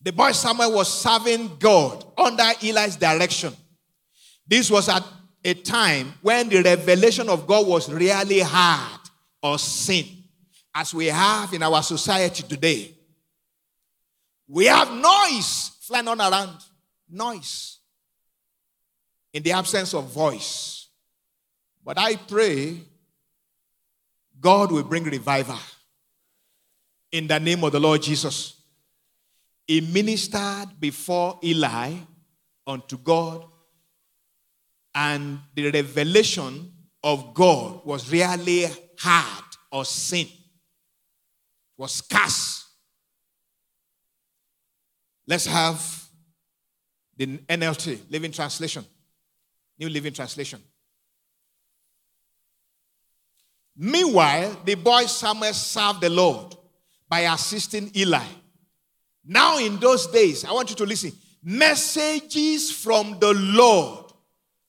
The 0.02 0.12
boy 0.12 0.32
Samuel 0.32 0.72
was 0.72 0.92
serving 0.92 1.56
God 1.58 2.04
under 2.16 2.44
Eli's 2.62 2.96
direction. 2.96 3.54
This 4.46 4.70
was 4.70 4.88
at 4.88 5.04
a 5.44 5.54
time 5.54 6.12
when 6.22 6.48
the 6.48 6.62
revelation 6.62 7.28
of 7.28 7.46
God 7.46 7.66
was 7.66 7.90
really 7.90 8.40
hard 8.40 9.00
or 9.42 9.58
sin, 9.58 10.06
as 10.74 10.92
we 10.92 11.06
have 11.06 11.52
in 11.54 11.62
our 11.62 11.82
society 11.82 12.42
today. 12.42 12.94
We 14.46 14.66
have 14.66 14.92
noise 14.92 15.72
flying 15.80 16.08
on 16.08 16.20
around, 16.20 16.58
noise 17.08 17.78
in 19.32 19.42
the 19.42 19.52
absence 19.52 19.94
of 19.94 20.12
voice. 20.12 20.88
But 21.84 21.98
I 21.98 22.16
pray 22.16 22.78
God 24.40 24.72
will 24.72 24.82
bring 24.82 25.04
revival 25.04 25.58
in 27.12 27.26
the 27.26 27.38
name 27.38 27.64
of 27.64 27.72
the 27.72 27.80
Lord 27.80 28.02
Jesus. 28.02 28.60
He 29.66 29.80
ministered 29.80 30.68
before 30.78 31.38
Eli 31.44 31.94
unto 32.66 32.98
God, 32.98 33.44
and 34.94 35.38
the 35.54 35.70
revelation 35.70 36.72
of 37.02 37.32
God 37.34 37.84
was 37.84 38.10
really 38.10 38.66
hard 38.98 39.44
or 39.72 39.84
sin, 39.84 40.26
was 41.76 41.92
scarce. 41.92 42.68
Let's 45.26 45.46
have 45.46 46.04
the 47.16 47.26
NLT, 47.26 48.10
Living 48.10 48.32
Translation, 48.32 48.84
New 49.78 49.88
Living 49.88 50.12
Translation. 50.12 50.60
Meanwhile, 53.76 54.60
the 54.64 54.74
boy 54.74 55.06
Samuel 55.06 55.54
served 55.54 56.00
the 56.02 56.10
Lord 56.10 56.54
by 57.08 57.20
assisting 57.20 57.90
Eli. 57.96 58.24
Now, 59.24 59.58
in 59.58 59.78
those 59.78 60.06
days, 60.08 60.44
I 60.44 60.52
want 60.52 60.70
you 60.70 60.76
to 60.76 60.84
listen. 60.84 61.12
Messages 61.42 62.70
from 62.70 63.18
the 63.18 63.32
Lord 63.32 64.09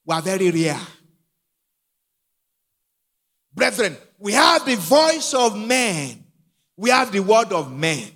were 0.06 0.22
very 0.22 0.52
rare. 0.52 0.80
Brethren, 3.54 3.98
we 4.18 4.34
have 4.34 4.66
the 4.66 4.76
voice 4.76 5.34
of 5.34 5.58
man, 5.58 6.24
we 6.78 6.90
have 6.90 7.12
the 7.12 7.20
word 7.20 7.52
of 7.52 7.72
man, 7.72 8.10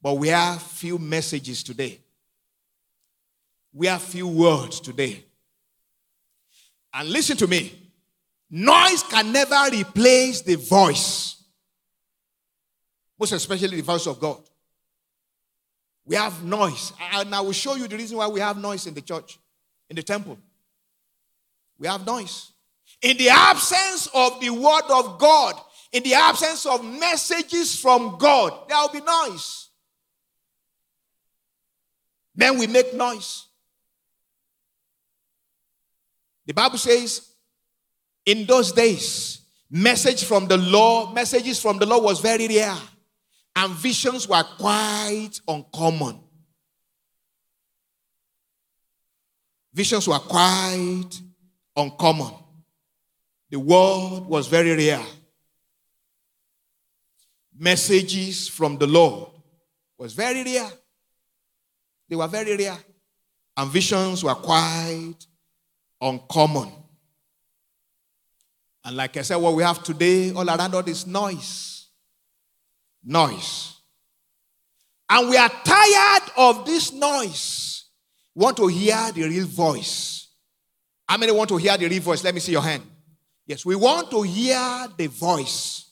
but 0.00 0.14
we 0.14 0.28
have 0.28 0.62
few 0.62 0.98
messages 0.98 1.62
today. 1.62 2.00
We 3.72 3.86
have 3.86 4.02
few 4.02 4.26
words 4.26 4.80
today. 4.80 5.24
And 6.92 7.08
listen 7.10 7.36
to 7.38 7.46
me 7.46 7.72
noise 8.50 9.02
can 9.02 9.30
never 9.30 9.68
replace 9.70 10.40
the 10.40 10.54
voice, 10.54 11.42
most 13.18 13.32
especially 13.32 13.76
the 13.76 13.82
voice 13.82 14.06
of 14.06 14.18
God. 14.18 14.40
We 16.06 16.16
have 16.16 16.42
noise. 16.42 16.94
And 17.12 17.34
I 17.34 17.40
will 17.42 17.52
show 17.52 17.74
you 17.74 17.86
the 17.86 17.96
reason 17.96 18.16
why 18.16 18.26
we 18.28 18.40
have 18.40 18.56
noise 18.56 18.86
in 18.86 18.94
the 18.94 19.02
church, 19.02 19.38
in 19.88 19.96
the 19.96 20.02
temple. 20.02 20.38
We 21.78 21.86
have 21.86 22.04
noise. 22.04 22.52
In 23.02 23.16
the 23.16 23.28
absence 23.28 24.08
of 24.12 24.40
the 24.40 24.50
word 24.50 24.84
of 24.90 25.18
God, 25.18 25.54
in 25.92 26.02
the 26.02 26.14
absence 26.14 26.66
of 26.66 26.84
messages 26.84 27.78
from 27.78 28.18
God, 28.18 28.68
there 28.68 28.78
will 28.78 28.88
be 28.88 29.00
noise. 29.00 29.68
Then 32.34 32.58
we 32.58 32.66
make 32.66 32.94
noise. 32.94 33.46
The 36.46 36.54
Bible 36.54 36.78
says, 36.78 37.30
in 38.24 38.46
those 38.46 38.72
days, 38.72 39.42
message 39.70 40.24
from 40.24 40.46
the 40.48 40.56
law, 40.56 41.12
messages 41.12 41.60
from 41.60 41.78
the 41.78 41.86
law 41.86 42.00
was 42.00 42.20
very 42.20 42.48
rare, 42.48 42.76
and 43.56 43.72
visions 43.72 44.28
were 44.28 44.44
quite 44.58 45.40
uncommon. 45.46 46.20
Visions 49.72 50.08
were 50.08 50.18
quite 50.18 51.10
uncommon. 51.76 52.32
The 53.50 53.58
word 53.58 54.26
was 54.26 54.46
very 54.46 54.76
rare. 54.76 55.04
Messages 57.58 58.48
from 58.48 58.78
the 58.78 58.86
Lord 58.86 59.30
was 59.96 60.12
very 60.12 60.44
rare. 60.44 60.70
They 62.08 62.16
were 62.16 62.28
very 62.28 62.56
rare. 62.56 62.78
And 63.56 63.70
visions 63.70 64.22
were 64.22 64.34
quite 64.34 65.16
uncommon. 66.00 66.72
And 68.84 68.96
like 68.96 69.16
I 69.16 69.22
said, 69.22 69.36
what 69.36 69.54
we 69.54 69.62
have 69.62 69.82
today 69.82 70.32
all 70.32 70.48
around 70.48 70.74
us 70.74 70.88
is 70.88 71.06
noise. 71.06 71.88
Noise. 73.04 73.74
And 75.10 75.28
we 75.28 75.36
are 75.36 75.50
tired 75.64 76.30
of 76.36 76.64
this 76.64 76.92
noise. 76.92 77.67
Want 78.38 78.56
to 78.58 78.68
hear 78.68 79.10
the 79.12 79.24
real 79.24 79.48
voice. 79.48 80.28
How 81.08 81.16
many 81.16 81.32
want 81.32 81.48
to 81.48 81.56
hear 81.56 81.76
the 81.76 81.88
real 81.88 82.00
voice? 82.00 82.22
Let 82.22 82.32
me 82.32 82.38
see 82.38 82.52
your 82.52 82.62
hand. 82.62 82.84
Yes, 83.44 83.66
we 83.66 83.74
want 83.74 84.12
to 84.12 84.22
hear 84.22 84.86
the 84.96 85.08
voice. 85.08 85.90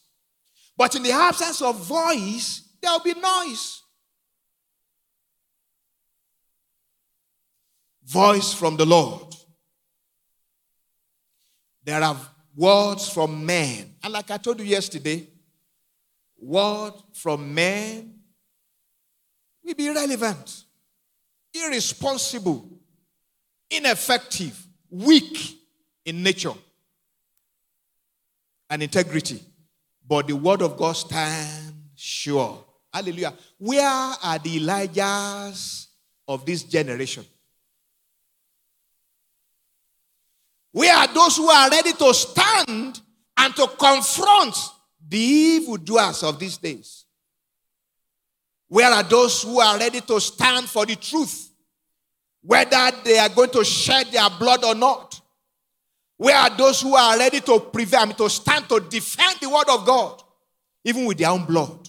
But 0.76 0.94
in 0.94 1.02
the 1.02 1.10
absence 1.10 1.60
of 1.60 1.84
voice, 1.84 2.62
there 2.80 2.92
will 2.92 3.00
be 3.00 3.14
noise. 3.14 3.82
Voice 8.04 8.54
from 8.54 8.76
the 8.76 8.86
Lord. 8.86 9.34
There 11.82 12.00
are 12.00 12.16
words 12.54 13.08
from 13.08 13.44
men. 13.44 13.96
And 14.04 14.12
like 14.12 14.30
I 14.30 14.36
told 14.36 14.60
you 14.60 14.66
yesterday, 14.66 15.26
word 16.38 16.92
from 17.12 17.52
men 17.52 18.20
will 19.64 19.74
be 19.74 19.88
irrelevant, 19.88 20.62
irresponsible, 21.64 22.68
ineffective, 23.70 24.66
weak 24.90 25.58
in 26.04 26.22
nature 26.22 26.54
and 28.70 28.82
integrity. 28.82 29.40
But 30.06 30.28
the 30.28 30.36
word 30.36 30.62
of 30.62 30.76
God 30.76 30.92
stands 30.92 31.72
sure. 31.94 32.64
Hallelujah. 32.92 33.34
Where 33.58 33.88
are 33.88 34.38
the 34.38 34.60
Elijahs 34.60 35.86
of 36.28 36.46
this 36.46 36.62
generation? 36.62 37.24
Where 40.72 40.94
are 40.94 41.12
those 41.12 41.36
who 41.36 41.48
are 41.48 41.70
ready 41.70 41.92
to 41.94 42.14
stand 42.14 43.00
and 43.36 43.56
to 43.56 43.66
confront 43.78 44.56
the 45.08 45.18
evildoers 45.18 46.22
of 46.22 46.38
these 46.38 46.58
days? 46.58 47.06
Where 48.68 48.90
are 48.90 49.02
those 49.02 49.42
who 49.42 49.60
are 49.60 49.78
ready 49.78 50.00
to 50.02 50.20
stand 50.20 50.66
for 50.66 50.84
the 50.84 50.96
truth, 50.96 51.45
whether 52.46 52.92
they 53.04 53.18
are 53.18 53.28
going 53.28 53.50
to 53.50 53.64
shed 53.64 54.06
their 54.12 54.30
blood 54.30 54.64
or 54.64 54.74
not? 54.74 55.20
Where 56.16 56.36
are 56.36 56.56
those 56.56 56.80
who 56.80 56.94
are 56.94 57.18
ready 57.18 57.40
to 57.40 57.58
prevail, 57.60 58.00
I 58.00 58.04
mean, 58.06 58.16
to 58.16 58.30
stand 58.30 58.68
to 58.68 58.80
defend 58.80 59.40
the 59.40 59.50
word 59.50 59.68
of 59.68 59.84
God, 59.84 60.22
even 60.84 61.04
with 61.04 61.18
their 61.18 61.30
own 61.30 61.44
blood? 61.44 61.88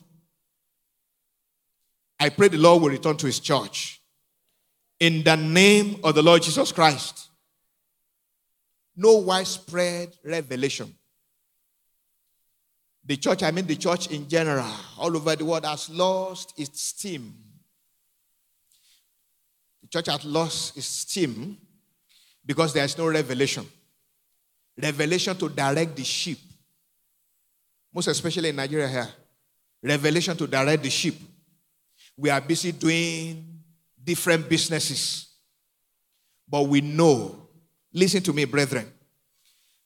I 2.20 2.30
pray 2.30 2.48
the 2.48 2.58
Lord 2.58 2.82
will 2.82 2.89
return 2.89 3.15
to 3.17 3.28
his 3.28 3.39
church. 3.39 4.02
In 5.00 5.24
the 5.24 5.38
name 5.38 6.00
of 6.04 6.15
the 6.15 6.24
Lord 6.24 6.41
Jesus 6.41 6.72
Christ. 6.72 7.30
No 8.96 9.17
widespread 9.17 10.15
revelation. 10.24 10.93
The 13.06 13.15
church, 13.15 13.43
I 13.43 13.52
mean 13.52 13.67
the 13.67 13.76
church 13.76 14.08
in 14.08 14.28
general, 14.28 14.65
all 14.98 15.15
over 15.15 15.36
the 15.36 15.46
world, 15.46 15.65
has 15.65 15.88
lost 15.89 16.60
its 16.60 16.82
steam. 16.82 17.36
The 19.88 20.02
church 20.04 20.08
has 20.08 20.25
lost 20.25 20.75
its 20.75 20.85
steam 20.85 21.58
because 22.46 22.73
there 22.73 22.83
is 22.83 22.98
no 22.98 23.08
revelation 23.08 23.65
revelation 24.77 25.35
to 25.38 25.50
direct 25.50 25.96
the 25.96 26.04
sheep. 26.04 26.40
Most 27.94 28.08
especially 28.08 28.50
in 28.50 28.56
Nigeria 28.56 28.88
here. 28.88 29.10
Revelation 29.81 30.35
to 30.38 30.46
direct 30.46 30.83
the 30.83 30.90
sheep. 30.90 31.15
We 32.15 32.29
are 32.29 32.42
busy 32.42 32.71
doing 32.71 33.62
different 34.04 34.48
businesses. 34.48 35.27
But 36.48 36.63
we 36.63 36.81
know, 36.81 37.48
listen 37.94 38.21
to 38.23 38.33
me, 38.33 38.46
brethren, 38.46 38.92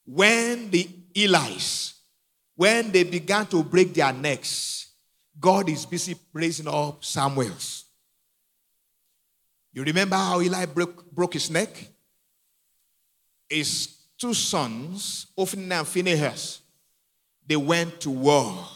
when 0.06 0.70
the 0.70 0.88
Eli's, 1.16 1.94
when 2.56 2.92
they 2.92 3.04
began 3.04 3.46
to 3.48 3.64
break 3.64 3.94
their 3.94 4.14
necks, 4.14 4.92
God 5.40 5.70
is 5.70 5.86
busy 5.86 6.16
raising 6.34 6.68
up 6.68 7.04
Samuel's. 7.04 7.86
You 9.74 9.84
remember 9.84 10.16
how 10.16 10.42
Eli 10.42 10.66
broke, 10.66 11.10
broke 11.12 11.34
his 11.34 11.50
neck? 11.50 11.70
His 13.50 13.96
two 14.18 14.34
sons, 14.34 15.28
Ophni 15.38 15.72
and 15.72 15.88
Phinehas, 15.88 16.62
they 17.46 17.56
went 17.56 18.02
to 18.02 18.10
war. 18.10 18.68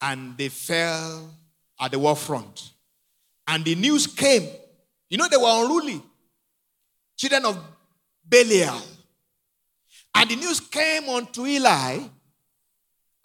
And 0.00 0.36
they 0.36 0.48
fell 0.48 1.30
at 1.80 1.90
the 1.90 1.98
war 1.98 2.16
front. 2.16 2.72
And 3.48 3.64
the 3.64 3.74
news 3.74 4.06
came 4.06 4.48
You 5.08 5.18
know, 5.18 5.28
they 5.28 5.36
were 5.36 5.64
unruly. 5.64 6.02
Children 7.16 7.46
of 7.46 7.64
Belial. 8.28 8.82
And 10.14 10.30
the 10.30 10.36
news 10.36 10.60
came 10.60 11.08
unto 11.08 11.46
Eli. 11.46 11.98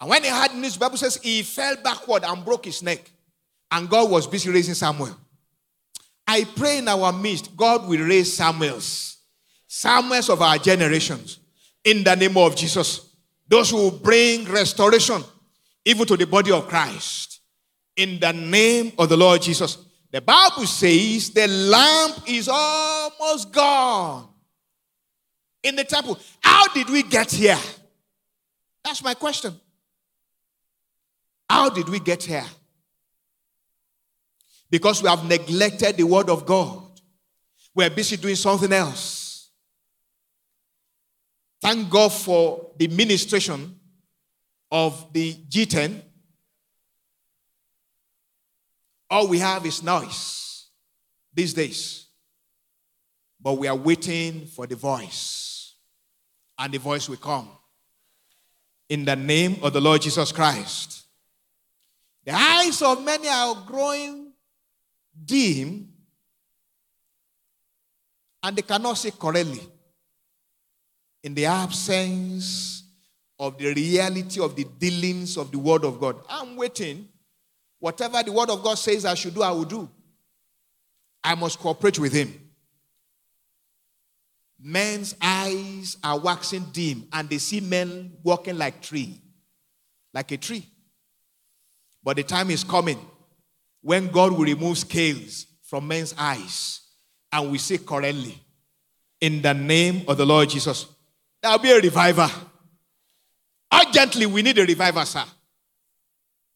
And 0.00 0.10
when 0.10 0.22
he 0.22 0.30
heard 0.30 0.54
news, 0.54 0.76
Bible 0.76 0.96
says 0.96 1.16
he 1.16 1.42
fell 1.42 1.76
backward 1.82 2.24
and 2.24 2.44
broke 2.44 2.66
his 2.66 2.82
neck. 2.82 3.10
And 3.72 3.88
God 3.88 4.10
was 4.10 4.26
busy 4.26 4.50
raising 4.50 4.74
Samuel. 4.74 5.16
I 6.28 6.44
pray 6.44 6.78
in 6.78 6.88
our 6.88 7.12
midst, 7.12 7.56
God 7.56 7.88
will 7.88 8.06
raise 8.06 8.32
Samuels, 8.32 9.16
Samuels 9.66 10.28
of 10.28 10.42
our 10.42 10.58
generations, 10.58 11.38
in 11.82 12.04
the 12.04 12.14
name 12.14 12.36
of 12.36 12.54
Jesus. 12.54 13.14
Those 13.48 13.70
who 13.70 13.90
bring 13.90 14.44
restoration 14.44 15.24
even 15.84 16.06
to 16.06 16.16
the 16.16 16.26
body 16.26 16.52
of 16.52 16.68
Christ, 16.68 17.40
in 17.96 18.20
the 18.20 18.32
name 18.32 18.92
of 18.98 19.08
the 19.08 19.16
Lord 19.16 19.42
Jesus. 19.42 19.78
The 20.10 20.20
Bible 20.20 20.66
says 20.66 21.30
the 21.30 21.48
lamp 21.48 22.28
is 22.28 22.48
almost 22.48 23.50
gone 23.52 24.28
in 25.62 25.76
the 25.76 25.84
temple. 25.84 26.18
How 26.42 26.68
did 26.68 26.90
we 26.90 27.02
get 27.02 27.30
here? 27.30 27.58
That's 28.84 29.02
my 29.02 29.14
question. 29.14 29.58
How 31.48 31.70
did 31.70 31.88
we 31.88 31.98
get 31.98 32.22
here? 32.22 32.44
Because 34.72 35.02
we 35.02 35.08
have 35.10 35.26
neglected 35.26 35.98
the 35.98 36.04
word 36.04 36.30
of 36.30 36.46
God. 36.46 36.82
We're 37.74 37.90
busy 37.90 38.16
doing 38.16 38.36
something 38.36 38.72
else. 38.72 39.50
Thank 41.60 41.90
God 41.90 42.10
for 42.10 42.70
the 42.78 42.88
ministration 42.88 43.78
of 44.70 45.12
the 45.12 45.34
G10. 45.34 46.00
All 49.10 49.28
we 49.28 49.40
have 49.40 49.66
is 49.66 49.82
noise 49.82 50.68
these 51.34 51.52
days. 51.52 52.06
But 53.42 53.58
we 53.58 53.68
are 53.68 53.76
waiting 53.76 54.46
for 54.46 54.66
the 54.66 54.76
voice. 54.76 55.74
And 56.58 56.72
the 56.72 56.78
voice 56.78 57.10
will 57.10 57.18
come. 57.18 57.50
In 58.88 59.04
the 59.04 59.16
name 59.16 59.58
of 59.62 59.74
the 59.74 59.82
Lord 59.82 60.00
Jesus 60.00 60.32
Christ. 60.32 61.04
The 62.24 62.32
eyes 62.32 62.80
of 62.80 63.04
many 63.04 63.28
are 63.28 63.54
growing 63.66 64.31
dim 65.24 65.88
and 68.42 68.56
they 68.56 68.62
cannot 68.62 68.94
see 68.94 69.10
correctly 69.10 69.60
in 71.22 71.34
the 71.34 71.46
absence 71.46 72.84
of 73.38 73.56
the 73.58 73.72
reality 73.72 74.40
of 74.40 74.56
the 74.56 74.64
dealings 74.78 75.36
of 75.36 75.50
the 75.50 75.58
Word 75.58 75.84
of 75.84 76.00
God. 76.00 76.16
I'm 76.28 76.56
waiting. 76.56 77.08
Whatever 77.78 78.22
the 78.22 78.32
Word 78.32 78.50
of 78.50 78.62
God 78.62 78.74
says 78.78 79.04
I 79.04 79.14
should 79.14 79.34
do, 79.34 79.42
I 79.42 79.50
will 79.50 79.64
do. 79.64 79.88
I 81.22 81.34
must 81.34 81.58
cooperate 81.58 81.98
with 81.98 82.12
Him. 82.12 82.32
Men's 84.60 85.16
eyes 85.20 85.96
are 86.04 86.18
waxing 86.18 86.66
dim 86.72 87.08
and 87.12 87.28
they 87.28 87.38
see 87.38 87.60
men 87.60 88.12
walking 88.22 88.56
like 88.56 88.80
tree, 88.80 89.20
like 90.14 90.30
a 90.30 90.36
tree. 90.36 90.64
But 92.04 92.16
the 92.16 92.22
time 92.22 92.50
is 92.50 92.62
coming 92.62 92.98
when 93.82 94.08
God 94.08 94.32
will 94.32 94.44
remove 94.44 94.78
scales 94.78 95.46
from 95.62 95.88
men's 95.88 96.14
eyes 96.16 96.80
and 97.30 97.50
we 97.50 97.58
see 97.58 97.78
correctly 97.78 98.38
in 99.20 99.42
the 99.42 99.52
name 99.52 100.04
of 100.08 100.16
the 100.16 100.24
Lord 100.24 100.48
Jesus. 100.48 100.86
There'll 101.42 101.58
be 101.58 101.70
a 101.70 101.80
reviver. 101.80 102.30
Urgently, 103.72 104.26
we 104.26 104.42
need 104.42 104.58
a 104.58 104.64
reviver, 104.64 105.04
sir. 105.04 105.24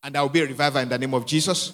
And 0.03 0.15
there 0.15 0.23
will 0.23 0.29
be 0.29 0.41
a 0.41 0.47
reviver 0.47 0.81
in 0.81 0.89
the 0.89 0.99
name 0.99 1.15
of 1.15 1.27
Jesus. 1.27 1.73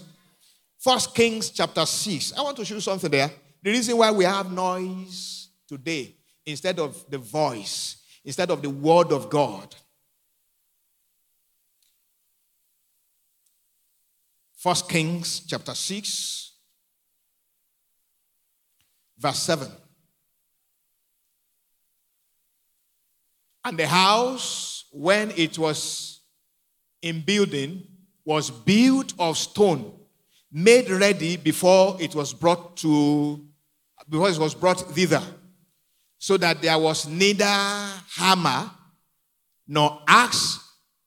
First 0.79 1.15
Kings 1.15 1.51
chapter 1.51 1.85
6. 1.85 2.33
I 2.37 2.43
want 2.43 2.57
to 2.57 2.65
show 2.65 2.75
you 2.75 2.81
something 2.81 3.11
there. 3.11 3.31
The 3.63 3.71
reason 3.71 3.97
why 3.97 4.11
we 4.11 4.25
have 4.25 4.51
noise 4.51 5.49
today 5.69 6.15
instead 6.47 6.79
of 6.79 7.05
the 7.09 7.19
voice, 7.19 7.97
instead 8.25 8.51
of 8.51 8.63
the 8.63 8.71
word 8.71 9.13
of 9.13 9.29
God. 9.29 9.75
First 14.63 14.89
Kings 14.89 15.41
chapter 15.41 15.75
6, 15.75 16.53
verse 19.19 19.39
7. 19.41 19.67
And 23.65 23.77
the 23.77 23.89
house, 23.89 24.85
when 24.93 25.33
it 25.33 25.59
was 25.59 26.21
in 27.03 27.23
building, 27.23 27.83
was 28.25 28.53
built 28.53 29.15
of 29.19 29.37
stone, 29.37 29.99
made 30.53 30.89
ready 30.91 31.37
before 31.37 31.97
it 32.01 32.15
was 32.15 32.33
brought 32.33 32.77
to 32.77 33.45
before 34.09 34.31
it 34.31 34.39
was 34.39 34.55
brought 34.55 34.79
thither, 34.95 35.23
so 36.19 36.37
that 36.37 36.63
there 36.63 36.79
was 36.79 37.09
neither 37.09 37.45
hammer 38.15 38.71
nor 39.67 40.03
axe 40.07 40.62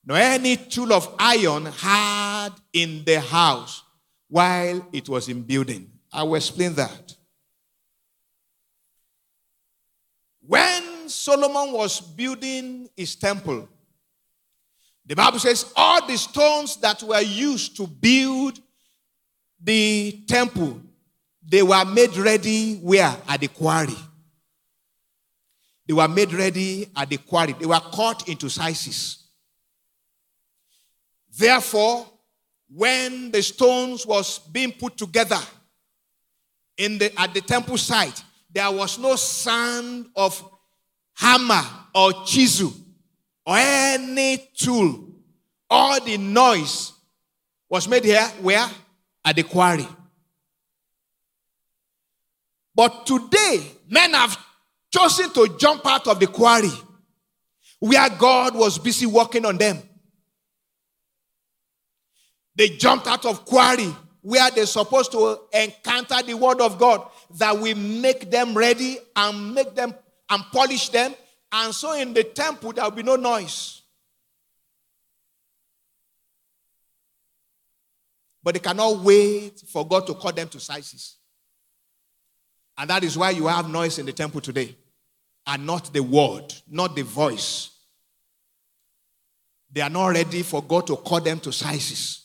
nor 0.06 0.18
any 0.18 0.56
tool 0.56 0.94
of 0.94 1.14
iron 1.18 1.66
had 1.66 2.50
in 2.74 3.04
the 3.06 3.20
house 3.20 3.84
while 4.28 4.88
it 4.94 5.10
was 5.10 5.30
in 5.30 5.42
building. 5.42 5.92
I 6.14 6.24
will 6.24 6.36
explain 6.36 6.74
that. 6.76 7.16
When 10.48 11.10
Solomon 11.10 11.74
was 11.74 12.00
building 12.00 12.88
his 12.96 13.16
temple, 13.16 13.68
the 15.06 15.16
Bible 15.16 15.40
says 15.40 15.72
all 15.76 16.06
the 16.06 16.18
stones 16.18 16.78
that 16.78 17.02
were 17.02 17.22
used 17.22 17.76
to 17.78 17.88
build 17.88 18.60
the 19.62 20.24
temple, 20.28 20.82
they 21.44 21.64
were 21.64 21.86
made 21.86 22.16
ready 22.18 22.76
where? 22.76 23.16
At 23.28 23.42
the 23.42 23.48
quarry. 23.48 23.96
They 25.88 25.94
were 25.94 26.08
made 26.08 26.34
ready 26.34 26.90
at 26.96 27.10
the 27.10 27.18
quarry. 27.18 27.54
They 27.54 27.66
were 27.66 27.82
cut 27.94 28.28
into 28.28 28.50
sizes. 28.50 29.25
Therefore, 31.38 32.08
when 32.70 33.32
the 33.32 33.42
stones 33.44 34.06
was 34.06 34.40
being 34.40 34.72
put 34.72 34.98
together 34.98 35.40
in 36.78 36.98
the, 36.98 37.20
at 37.20 37.34
the 37.34 37.42
temple 37.42 37.78
site, 37.78 38.24
there 38.52 38.72
was 38.72 38.98
no 38.98 39.16
sound 39.16 40.08
of 40.16 40.44
hammer 41.14 41.62
or 41.94 42.26
chisel 42.26 42.74
or 43.46 43.58
any 43.58 44.50
tool. 44.56 45.10
All 45.70 46.04
the 46.04 46.18
noise 46.18 46.94
was 47.70 47.88
made 47.88 48.06
here 48.06 48.28
where? 48.42 48.68
At 49.24 49.36
the 49.36 49.44
quarry. 49.44 49.88
But 52.74 53.06
today, 53.06 53.72
men 53.90 54.14
have 54.14 54.38
chosen 54.92 55.32
to 55.32 55.58
jump 55.58 55.86
out 55.86 56.08
of 56.08 56.20
the 56.20 56.28
quarry 56.28 56.72
where 57.80 58.10
God 58.10 58.56
was 58.56 58.78
busy 58.78 59.06
working 59.06 59.46
on 59.46 59.58
them. 59.58 59.82
They 62.56 62.70
jumped 62.70 63.08
out 63.08 63.26
of 63.26 63.46
quarry 63.46 63.94
where 64.22 64.50
they're 64.52 64.66
supposed 64.66 65.12
to 65.12 65.40
encounter 65.54 66.22
the 66.24 66.34
word 66.34 66.62
of 66.62 66.80
God 66.80 67.08
that 67.38 67.60
will 67.60 67.76
make 67.76 68.32
them 68.32 68.58
ready 68.58 68.98
and 69.16 69.54
make 69.54 69.76
them 69.76 69.94
and 70.30 70.44
polish 70.52 70.90
them. 70.90 71.14
And 71.52 71.74
so 71.74 71.94
in 71.94 72.14
the 72.14 72.24
temple, 72.24 72.74
there 72.74 72.84
will 72.84 72.92
be 72.92 73.04
no 73.04 73.16
noise. 73.18 73.84
But 78.42 78.56
they 78.56 78.60
cannot 78.60 79.00
wait 79.00 79.62
for 79.68 79.88
God 79.88 80.08
to 80.08 80.14
call 80.14 80.32
them 80.32 80.48
to 80.50 80.60
sizes. 80.60 81.18
And 82.78 82.90
that 82.90 83.04
is 83.04 83.18
why 83.18 83.32
you 83.32 83.48
have 83.48 83.70
noise 83.70 84.00
in 84.00 84.06
the 84.06 84.14
temple 84.14 84.42
today. 84.42 84.76
And 85.48 85.66
not 85.66 85.94
the 85.94 86.02
word, 86.02 86.54
not 86.68 86.96
the 86.96 87.04
voice. 87.04 87.70
They 89.72 89.82
are 89.82 89.90
not 89.90 90.08
ready 90.08 90.42
for 90.42 90.64
God 90.64 90.88
to 90.88 90.96
call 90.96 91.22
them 91.22 91.40
to 91.42 91.52
sizes. 91.52 92.25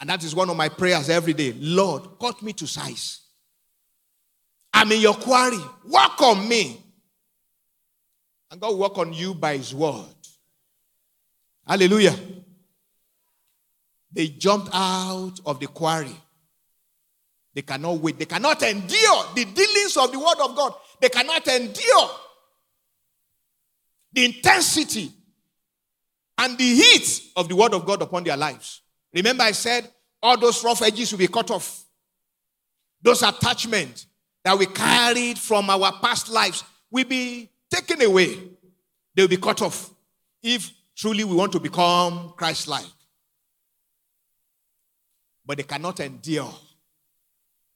And 0.00 0.10
that 0.10 0.24
is 0.24 0.34
one 0.34 0.50
of 0.50 0.56
my 0.56 0.68
prayers 0.68 1.08
every 1.08 1.32
day. 1.32 1.54
Lord, 1.58 2.18
cut 2.20 2.42
me 2.42 2.52
to 2.54 2.66
size. 2.66 3.20
I'm 4.72 4.90
in 4.92 5.00
your 5.00 5.14
quarry. 5.14 5.58
Work 5.88 6.20
on 6.22 6.48
me. 6.48 6.80
And 8.50 8.60
God 8.60 8.76
work 8.76 8.98
on 8.98 9.12
you 9.12 9.34
by 9.34 9.56
his 9.56 9.74
word. 9.74 10.04
Hallelujah. 11.66 12.14
They 14.12 14.28
jumped 14.28 14.70
out 14.72 15.34
of 15.46 15.58
the 15.58 15.66
quarry. 15.66 16.14
They 17.54 17.62
cannot 17.62 17.98
wait. 17.98 18.18
They 18.18 18.26
cannot 18.26 18.62
endure 18.62 19.24
the 19.34 19.44
dealings 19.44 19.96
of 19.96 20.12
the 20.12 20.18
word 20.18 20.40
of 20.40 20.56
God. 20.56 20.74
They 21.00 21.08
cannot 21.08 21.46
endure 21.46 22.10
the 24.12 24.24
intensity 24.24 25.12
and 26.38 26.58
the 26.58 26.64
heat 26.64 27.22
of 27.36 27.48
the 27.48 27.56
word 27.56 27.74
of 27.74 27.86
God 27.86 28.02
upon 28.02 28.24
their 28.24 28.36
lives. 28.36 28.82
Remember, 29.14 29.44
I 29.44 29.52
said 29.52 29.90
all 30.22 30.36
those 30.36 30.62
rough 30.64 30.82
edges 30.82 31.12
will 31.12 31.18
be 31.18 31.28
cut 31.28 31.50
off. 31.50 31.84
Those 33.00 33.22
attachments 33.22 34.06
that 34.42 34.58
we 34.58 34.66
carried 34.66 35.38
from 35.38 35.70
our 35.70 35.92
past 36.00 36.28
lives 36.28 36.64
will 36.90 37.04
be 37.04 37.48
taken 37.70 38.02
away. 38.02 38.38
They'll 39.14 39.28
be 39.28 39.36
cut 39.36 39.62
off 39.62 39.90
if 40.42 40.70
truly 40.96 41.24
we 41.24 41.34
want 41.34 41.52
to 41.52 41.60
become 41.60 42.34
Christ 42.36 42.68
like. 42.68 42.84
But 45.46 45.58
they 45.58 45.62
cannot 45.62 46.00
endure 46.00 46.52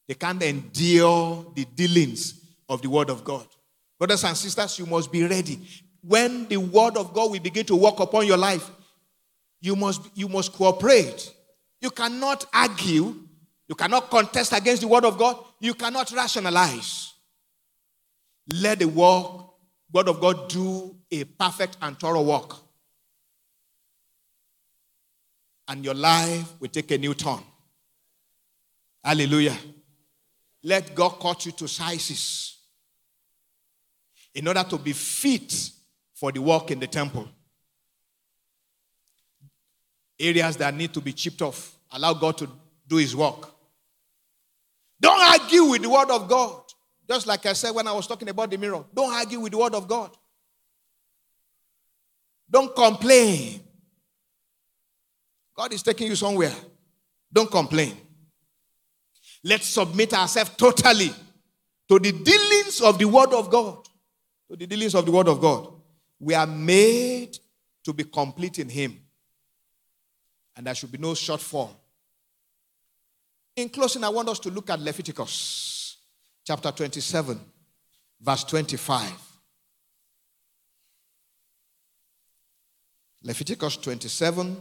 they 0.09 0.14
can't 0.14 0.43
endure 0.43 1.53
the 1.55 1.66
dealings 1.66 2.41
of 2.68 2.80
the 2.80 2.89
word 2.89 3.11
of 3.11 3.22
God. 3.22 3.47
Brothers 3.99 4.24
and 4.24 4.36
sisters, 4.36 4.78
you 4.78 4.86
must 4.86 5.12
be 5.12 5.22
ready. 5.24 5.61
When 6.01 6.49
the 6.49 6.57
word 6.57 6.97
of 6.97 7.12
God 7.12 7.30
will 7.30 7.41
begin 7.41 7.66
to 7.66 7.76
work 7.76 8.01
upon 8.01 8.26
your 8.26 8.39
life, 8.39 8.70
you 9.61 9.76
must, 9.76 10.02
you 10.14 10.28
must 10.28 10.52
cooperate. 10.52 11.34
You 11.80 11.90
cannot 11.90 12.46
argue. 12.52 13.14
You 13.68 13.74
cannot 13.74 14.11
contest 14.11 14.52
against 14.52 14.82
the 14.82 14.88
word 14.88 15.04
of 15.04 15.18
God. 15.18 15.44
You 15.61 15.74
cannot 15.74 16.11
rationalize. 16.12 17.12
Let 18.52 18.78
the 18.78 18.86
work, 18.86 19.46
word 19.92 20.09
of 20.09 20.20
God 20.20 20.48
do 20.48 20.96
a 21.11 21.24
perfect 21.24 21.76
and 21.82 21.98
thorough 21.98 22.22
work. 22.22 22.54
And 25.66 25.84
your 25.84 25.94
life 25.94 26.54
will 26.61 26.68
take 26.68 26.90
a 26.92 26.98
new 26.98 27.14
turn. 27.14 27.40
Hallelujah. 29.04 29.56
Let 30.62 30.94
God 30.94 31.11
cut 31.20 31.46
you 31.46 31.52
to 31.52 31.68
sizes 31.68 32.56
in 34.34 34.48
order 34.48 34.64
to 34.64 34.78
be 34.78 34.92
fit 34.92 35.70
for 36.14 36.32
the 36.32 36.40
work 36.40 36.70
in 36.70 36.80
the 36.80 36.86
temple. 36.86 37.28
Areas 40.19 40.57
that 40.57 40.75
need 40.75 40.93
to 40.95 41.01
be 41.01 41.12
chipped 41.12 41.43
off. 41.43 41.77
Allow 41.93 42.14
God 42.14 42.39
to 42.39 42.49
do 42.87 42.97
his 42.97 43.14
work. 43.14 43.53
Don't 45.01 45.21
argue 45.21 45.64
with 45.64 45.83
the 45.83 45.89
word 45.89 46.11
of 46.11 46.29
God. 46.29 46.62
Just 47.09 47.27
like 47.27 47.47
I 47.47 47.53
said 47.53 47.71
when 47.71 47.87
I 47.87 47.93
was 47.93 48.07
talking 48.07 48.29
about 48.29 48.51
the 48.51 48.59
mirror. 48.59 48.85
Don't 48.93 49.12
argue 49.12 49.41
with 49.41 49.53
the 49.53 49.59
word 49.59 49.75
of 49.75 49.87
God. 49.87 50.11
Don't 52.51 52.75
complain. 52.75 53.61
God 55.55 55.73
is 55.73 55.83
taking 55.83 56.09
you 56.09 56.16
somewhere. 56.16 56.55
Don't 57.33 57.51
complain. 57.51 57.97
Let's 59.45 59.69
submit 59.69 60.14
ourselves 60.14 60.51
totally 60.57 61.11
to 61.89 61.99
the 61.99 62.12
dealings 62.12 62.81
of 62.81 62.99
the 62.99 63.07
Word 63.07 63.33
of 63.33 63.51
God. 63.51 63.85
To 64.51 64.57
the 64.57 64.66
dealings 64.66 64.95
of 64.95 65.05
the 65.07 65.12
Word 65.12 65.29
of 65.29 65.41
God. 65.41 65.73
We 66.19 66.35
are 66.35 66.47
made 66.47 67.39
to 67.85 67.93
be 67.93 68.05
complete 68.05 68.59
in 68.59 68.69
Him. 68.69 68.99
And 70.59 70.66
there 70.66 70.74
should 70.74 70.90
be 70.90 70.98
no 70.98 71.12
shortfall. 71.12 71.70
In 73.54 73.68
closing, 73.68 74.02
I 74.02 74.09
want 74.09 74.28
us 74.28 74.40
to 74.40 74.50
look 74.50 74.68
at 74.70 74.80
Leviticus 74.80 75.98
chapter 76.44 76.72
27, 76.72 77.40
verse 78.20 78.42
25. 78.42 79.12
Leviticus 83.22 83.76
27, 83.76 84.56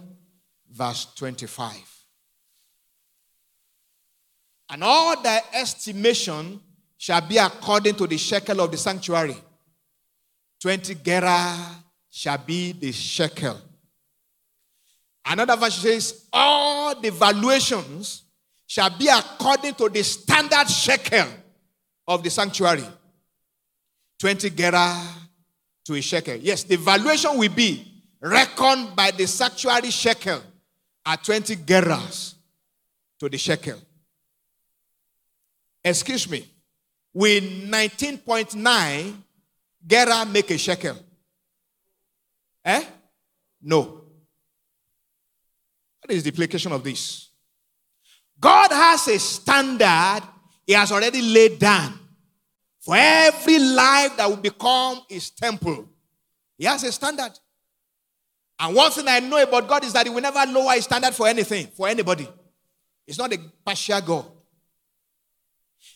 verse 0.71 1.07
25. 1.15 1.73
And 4.69 4.83
all 4.83 5.19
thy 5.19 5.41
estimation 5.53 6.59
shall 6.95 7.21
be 7.21 7.37
according 7.37 7.95
to 7.95 8.05
the 8.05 8.17
shekel 8.17 8.61
of 8.61 8.69
the 8.69 8.77
sanctuary. 8.77 9.37
20 10.61 10.93
gerah 10.95 11.57
shall 12.11 12.37
be 12.37 12.73
the 12.73 12.91
shekel. 12.91 13.59
Another 15.30 15.57
verse 15.57 15.75
says, 15.75 16.25
All 16.32 16.99
the 16.99 17.11
valuations 17.11 18.23
shall 18.65 18.89
be 18.97 19.09
according 19.09 19.73
to 19.75 19.89
the 19.89 20.03
standard 20.03 20.69
shekel 20.69 21.28
of 22.07 22.23
the 22.23 22.30
sanctuary. 22.30 22.84
20 24.19 24.49
gerah 24.51 24.99
to 25.86 25.95
a 25.95 26.01
shekel. 26.01 26.36
Yes, 26.36 26.63
the 26.63 26.78
valuation 26.78 27.38
will 27.38 27.53
be 27.53 28.03
reckoned 28.21 28.95
by 28.95 29.11
the 29.11 29.28
sanctuary 29.28 29.91
shekel 29.91 30.41
at 31.05 31.23
20 31.23 31.55
gerahs 31.57 32.36
to 33.19 33.30
the 33.30 33.38
shekel. 33.38 33.80
Excuse 35.84 36.30
me. 36.30 36.45
Will 37.13 37.41
19.9 37.41 39.13
gerah 39.86 40.25
make 40.25 40.51
a 40.51 40.57
shekel? 40.57 40.97
Eh? 42.63 42.84
No. 43.61 44.07
What 46.08 46.16
is 46.16 46.24
the 46.24 46.30
implication 46.30 46.72
of 46.72 46.86
this? 46.86 47.32
God 48.39 48.72
has 48.72 49.10
a 49.10 49.20
standard 49.20 50.22
He 50.66 50.72
has 50.72 50.89
already 50.89 51.22
laid 51.22 51.60
down 51.60 51.99
for 52.80 52.95
every 52.97 53.60
life 53.60 54.16
that 54.16 54.30
will 54.30 54.38
become 54.38 55.01
His 55.10 55.30
temple. 55.32 55.89
He 56.58 56.64
has 56.64 56.82
a 56.86 56.93
standard. 56.93 57.38
And 58.58 58.74
one 58.74 58.89
thing 58.89 59.03
I 59.05 59.20
know 59.20 59.43
about 59.43 59.68
God 59.68 59.84
is 59.84 59.91
that 59.91 60.05
He 60.05 60.10
will 60.10 60.22
never 60.22 60.49
lower 60.49 60.76
His 60.76 60.86
standard 60.86 61.14
for 61.14 61.28
anything, 61.28 61.68
for 61.76 61.89
anybody. 61.89 62.30
It's 63.05 63.18
not 63.18 63.34
a 63.34 63.39
partial 63.66 63.99
God. 63.99 64.26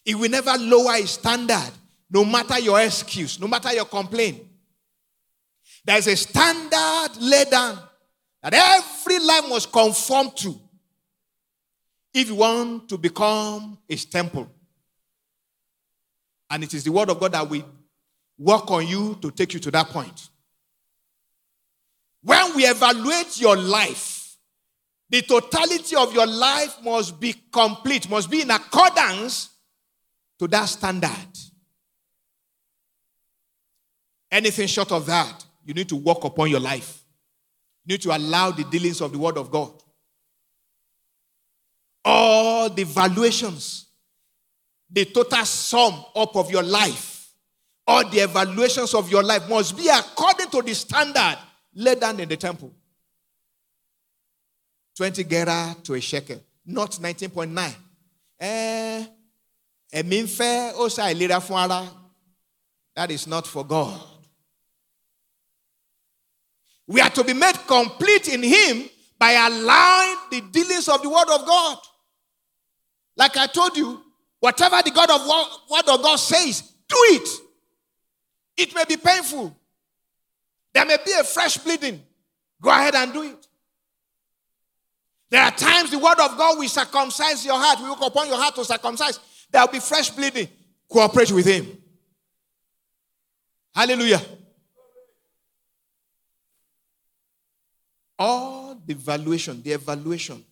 He 0.03 0.14
will 0.14 0.30
never 0.30 0.57
lower 0.57 0.95
His 0.95 1.12
standard, 1.12 1.72
no 2.09 2.26
matter 2.26 2.59
your 2.59 2.82
excuse, 2.82 3.39
no 3.39 3.47
matter 3.47 3.72
your 3.72 3.86
complaint. 3.86 4.43
There's 5.86 6.07
a 6.07 6.18
standard 6.18 7.12
laid 7.18 7.49
down 7.49 7.80
that 8.41 8.53
every 8.53 9.19
life 9.19 9.49
must 9.49 9.71
conform 9.71 10.31
to 10.31 10.59
if 12.13 12.27
you 12.27 12.35
want 12.35 12.89
to 12.89 12.97
become 12.97 13.77
His 13.87 14.05
temple. 14.05 14.51
And 16.49 16.63
it 16.63 16.73
is 16.73 16.83
the 16.83 16.91
Word 16.91 17.09
of 17.09 17.19
God 17.19 17.31
that 17.31 17.49
will 17.49 17.63
work 18.37 18.69
on 18.71 18.87
you 18.87 19.17
to 19.21 19.31
take 19.31 19.53
you 19.53 19.59
to 19.61 19.71
that 19.71 19.87
point. 19.87 20.29
When 22.23 22.55
we 22.55 22.65
evaluate 22.65 23.39
your 23.39 23.55
life, 23.55 24.35
the 25.09 25.21
totality 25.21 25.95
of 25.95 26.13
your 26.13 26.27
life 26.27 26.77
must 26.83 27.19
be 27.19 27.35
complete, 27.51 28.09
must 28.09 28.29
be 28.29 28.41
in 28.41 28.51
accordance 28.51 29.49
to 30.39 30.47
that 30.47 30.65
standard. 30.65 31.09
Anything 34.31 34.67
short 34.67 34.91
of 34.91 35.05
that, 35.07 35.45
you 35.65 35.73
need 35.73 35.89
to 35.89 35.95
work 35.95 36.23
upon 36.23 36.49
your 36.49 36.61
life. 36.61 37.00
You 37.86 37.93
need 37.93 38.01
to 38.03 38.15
allow 38.15 38.51
the 38.51 38.63
dealings 38.63 39.01
of 39.01 39.11
the 39.11 39.17
Word 39.17 39.38
of 39.38 39.49
God. 39.51 39.71
All 42.03 42.69
the 42.69 42.84
valuations, 42.84 43.88
the 44.89 45.05
total 45.05 45.45
sum 45.45 46.03
up 46.15 46.36
of 46.36 46.49
your 46.51 46.63
life, 46.63 47.32
all 47.88 48.07
the 48.09 48.19
evaluations 48.19 48.93
of 48.93 49.09
your 49.09 49.23
life 49.23 49.47
must 49.49 49.75
be 49.77 49.88
according 49.89 50.47
to 50.49 50.61
the 50.61 50.73
standard 50.73 51.38
laid 51.75 51.99
down 51.99 52.19
in 52.19 52.29
the 52.29 52.38
temple. 52.38 52.71
20 54.95 55.23
gerah 55.23 55.75
to 55.84 55.93
a 55.95 56.01
shekel, 56.01 56.41
not 56.65 56.91
19.9. 56.91 57.73
Eh, 58.39 59.05
ẹ̀mí 59.93 60.23
ń 60.23 60.27
fẹ́ 60.27 60.73
ó. 60.75 61.88
That 62.95 63.09
is 63.11 63.25
not 63.27 63.47
for 63.47 63.63
God. 63.65 64.11
We 66.91 66.99
are 66.99 67.09
to 67.09 67.23
be 67.23 67.31
made 67.31 67.55
complete 67.67 68.27
in 68.27 68.43
Him 68.43 68.89
by 69.17 69.31
allowing 69.31 70.17
the 70.29 70.41
dealings 70.51 70.89
of 70.89 71.01
the 71.01 71.09
Word 71.09 71.29
of 71.29 71.45
God. 71.45 71.77
Like 73.15 73.37
I 73.37 73.47
told 73.47 73.77
you, 73.77 74.01
whatever 74.41 74.81
the 74.83 74.91
God 74.91 75.09
of 75.09 75.25
Word 75.69 75.87
of 75.87 76.01
God 76.01 76.17
says, 76.17 76.61
do 76.89 76.97
it. 76.97 77.29
It 78.57 78.75
may 78.75 78.83
be 78.83 78.97
painful. 78.97 79.55
There 80.73 80.85
may 80.85 80.97
be 81.05 81.13
a 81.17 81.23
fresh 81.23 81.57
bleeding. 81.59 82.01
Go 82.61 82.69
ahead 82.69 82.95
and 82.95 83.13
do 83.13 83.23
it. 83.23 83.47
There 85.29 85.41
are 85.41 85.51
times 85.51 85.91
the 85.91 85.99
Word 85.99 86.19
of 86.19 86.37
God 86.37 86.59
will 86.59 86.67
circumcise 86.67 87.45
your 87.45 87.57
heart, 87.57 87.79
will 87.79 87.87
look 87.87 88.05
upon 88.05 88.27
your 88.27 88.37
heart 88.37 88.55
to 88.55 88.65
circumcise. 88.65 89.17
There 89.49 89.61
will 89.61 89.71
be 89.71 89.79
fresh 89.79 90.09
bleeding. 90.09 90.49
Cooperate 90.89 91.31
with 91.31 91.45
Him. 91.45 91.67
Hallelujah. 93.73 94.19
All 98.22 98.80
the 98.86 98.93
valuation, 98.93 99.63
the 99.63 99.72
evaluation, 99.72 100.45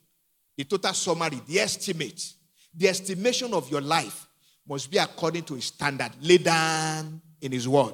the 0.58 0.64
total 0.64 0.94
summary, 0.94 1.40
the 1.46 1.60
estimate, 1.60 2.34
the 2.74 2.88
estimation 2.88 3.54
of 3.54 3.70
your 3.70 3.82
life 3.82 4.28
must 4.68 4.90
be 4.90 4.98
according 4.98 5.44
to 5.44 5.54
his 5.54 5.66
standard 5.66 6.12
laid 6.20 6.44
down 6.44 7.22
in 7.40 7.52
his 7.52 7.68
word. 7.68 7.94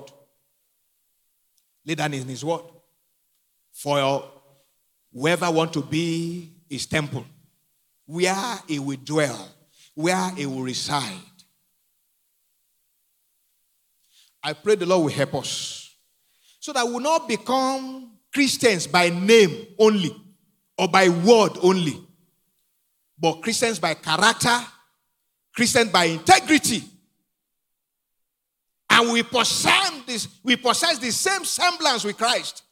Laid 1.85 1.97
down 1.97 2.13
in 2.13 2.25
his 2.25 2.43
word. 2.45 2.61
For 3.73 4.23
whoever 5.13 5.51
want 5.51 5.73
to 5.73 5.81
be 5.81 6.53
his 6.69 6.85
temple, 6.85 7.25
where 8.05 8.59
he 8.67 8.79
will 8.79 8.97
dwell, 9.03 9.49
where 9.93 10.29
he 10.31 10.45
will 10.45 10.61
reside. 10.61 11.19
I 14.41 14.53
pray 14.53 14.75
the 14.75 14.85
Lord 14.85 15.03
will 15.03 15.11
help 15.11 15.35
us 15.35 15.95
so 16.61 16.71
that 16.71 16.85
we 16.85 16.93
will 16.93 16.99
not 17.01 17.27
become 17.27 18.14
Christians 18.35 18.85
by 18.85 19.07
name 19.07 19.65
only 19.79 20.13
or 20.77 20.89
by 20.89 21.07
word 21.07 21.51
only, 21.61 21.97
but 23.17 23.41
Christians 23.41 23.79
by 23.79 23.93
character, 23.93 24.59
Christians 25.55 25.89
by 25.89 26.03
integrity. 26.03 26.83
And 28.89 29.13
we 29.13 29.23
possess 29.23 29.89
this, 30.05 30.27
we 30.43 30.57
possess 30.57 30.97
the 30.97 31.11
same 31.11 31.45
semblance 31.45 32.03
with 32.03 32.17
Christ 32.17 32.63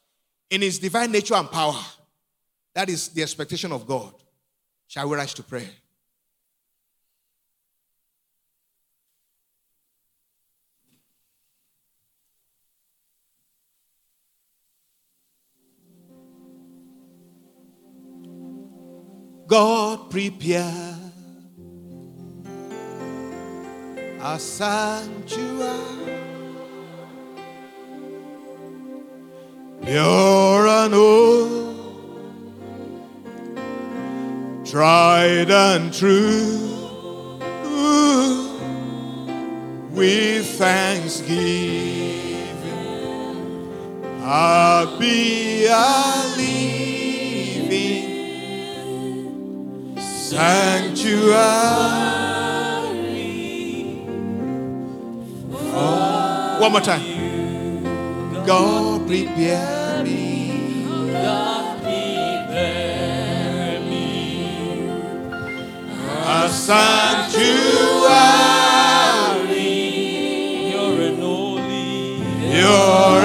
in 0.50 0.62
his 0.62 0.80
divine 0.80 1.14
nature 1.14 1.36
and 1.36 1.50
power. 1.50 1.80
That 2.76 2.90
is 2.90 3.08
the 3.08 3.22
expectation 3.22 3.72
of 3.72 3.88
God. 3.88 4.14
Shall 4.88 5.08
we 5.08 5.16
rise 5.16 5.34
to 5.36 5.44
pray? 5.44 5.70
God 19.54 20.10
prepare 20.10 20.98
a 24.20 24.40
sanctuary, 24.40 25.70
pure 29.84 30.68
and 30.68 30.96
old, 30.96 31.76
tried 34.66 35.52
and 35.52 35.94
true. 35.94 36.72
With 39.92 40.48
thanksgiving, 40.58 41.30
I'll 44.24 44.98
be 44.98 45.68
a 45.68 46.34
living 46.38 47.03
sanctuary. 50.34 51.70
One 56.60 56.72
more 56.72 56.82
time. 56.82 57.02
God 58.46 59.08
prepare 59.08 60.04
me 60.04 60.86
God 61.14 61.82
prepare 61.82 63.80
me 63.80 64.90
a 66.26 66.50
sanctuary, 66.50 67.54
You're 70.72 71.02
an 71.08 71.18
holy 71.22 72.22
pure 72.52 73.23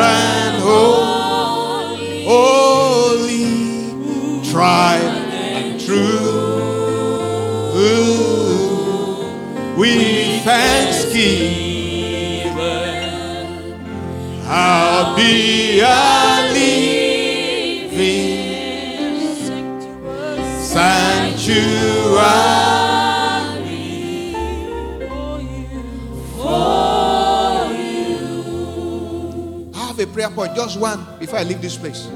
point, 30.38 30.54
just 30.54 30.78
one, 30.78 31.04
before 31.18 31.40
I 31.40 31.42
leave 31.42 31.60
this 31.60 31.76
place. 31.76 32.06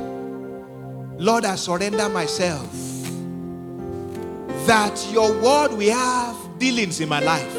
Lord, 1.19 1.45
I 1.45 1.57
surrender 1.57 2.09
myself 2.09 2.73
that 4.65 5.09
your 5.11 5.33
word 5.43 5.73
will 5.73 5.93
have 5.93 6.37
dealings 6.61 7.01
in 7.01 7.09
my 7.09 7.19
life. 7.19 7.57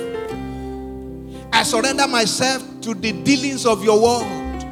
I 1.52 1.64
surrender 1.64 2.08
myself 2.08 2.64
to 2.82 2.94
the 2.94 3.12
dealings 3.12 3.66
of 3.66 3.84
your 3.84 4.02
word. 4.02 4.64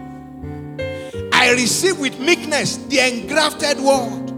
I 1.34 1.52
receive 1.52 2.00
with 2.00 2.18
meekness 2.22 2.78
the 2.78 3.00
engrafted 3.00 3.78
word. 3.78 4.30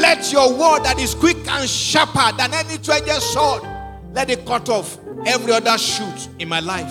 Let 0.00 0.32
your 0.32 0.50
word 0.50 0.84
that 0.84 0.98
is 0.98 1.14
quick 1.14 1.46
and 1.46 1.68
sharper 1.68 2.34
than 2.38 2.54
any 2.54 2.78
two-edged 2.78 3.20
sword, 3.20 3.64
let 4.14 4.30
it 4.30 4.46
cut 4.46 4.70
off 4.70 4.96
every 5.26 5.52
other 5.52 5.76
shoot 5.76 6.30
in 6.38 6.48
my 6.48 6.60
life 6.60 6.90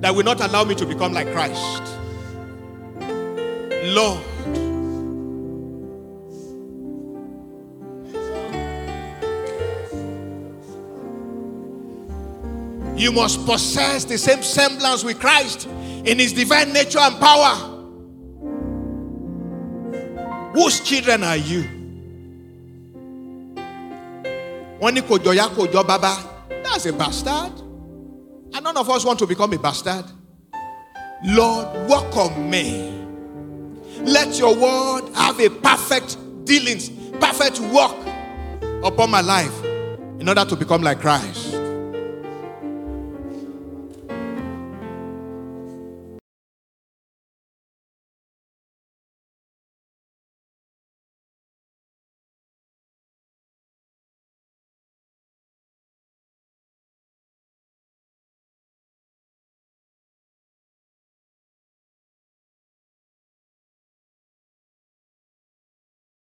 that 0.00 0.14
will 0.14 0.24
not 0.24 0.40
allow 0.40 0.62
me 0.62 0.76
to 0.76 0.86
become 0.86 1.12
like 1.12 1.32
Christ. 1.32 1.91
Lord, 3.84 4.22
you 12.96 13.10
must 13.10 13.44
possess 13.44 14.04
the 14.04 14.16
same 14.16 14.40
semblance 14.44 15.02
with 15.02 15.18
Christ 15.18 15.66
in 16.04 16.20
his 16.20 16.32
divine 16.32 16.72
nature 16.72 17.00
and 17.00 17.16
power. 17.18 17.70
Whose 20.54 20.78
children 20.80 21.24
are 21.24 21.36
you? 21.36 21.64
Wọ́n 24.80 24.94
ní 24.94 25.00
kò 25.02 25.18
jọ 25.18 25.34
ya 25.34 25.48
kò 25.48 25.66
jọ 25.66 25.82
bàbá. 25.84 26.16
That's 26.62 26.86
a 26.86 26.92
bastard. 26.92 27.52
And 28.54 28.62
none 28.64 28.76
of 28.76 28.88
us 28.90 29.04
want 29.04 29.18
to 29.18 29.26
become 29.26 29.52
a 29.52 29.58
bastard. 29.58 30.04
Lord, 31.24 31.66
on 31.90 32.50
me. 32.50 33.01
Let 34.04 34.38
your 34.38 34.54
word 34.54 35.08
have 35.14 35.38
a 35.40 35.48
perfect 35.48 36.16
dealings, 36.44 36.90
perfect 37.20 37.60
work 37.60 37.96
upon 38.84 39.10
my 39.10 39.20
life 39.20 39.64
in 40.18 40.28
order 40.28 40.44
to 40.44 40.56
become 40.56 40.82
like 40.82 41.00
Christ. 41.00 41.61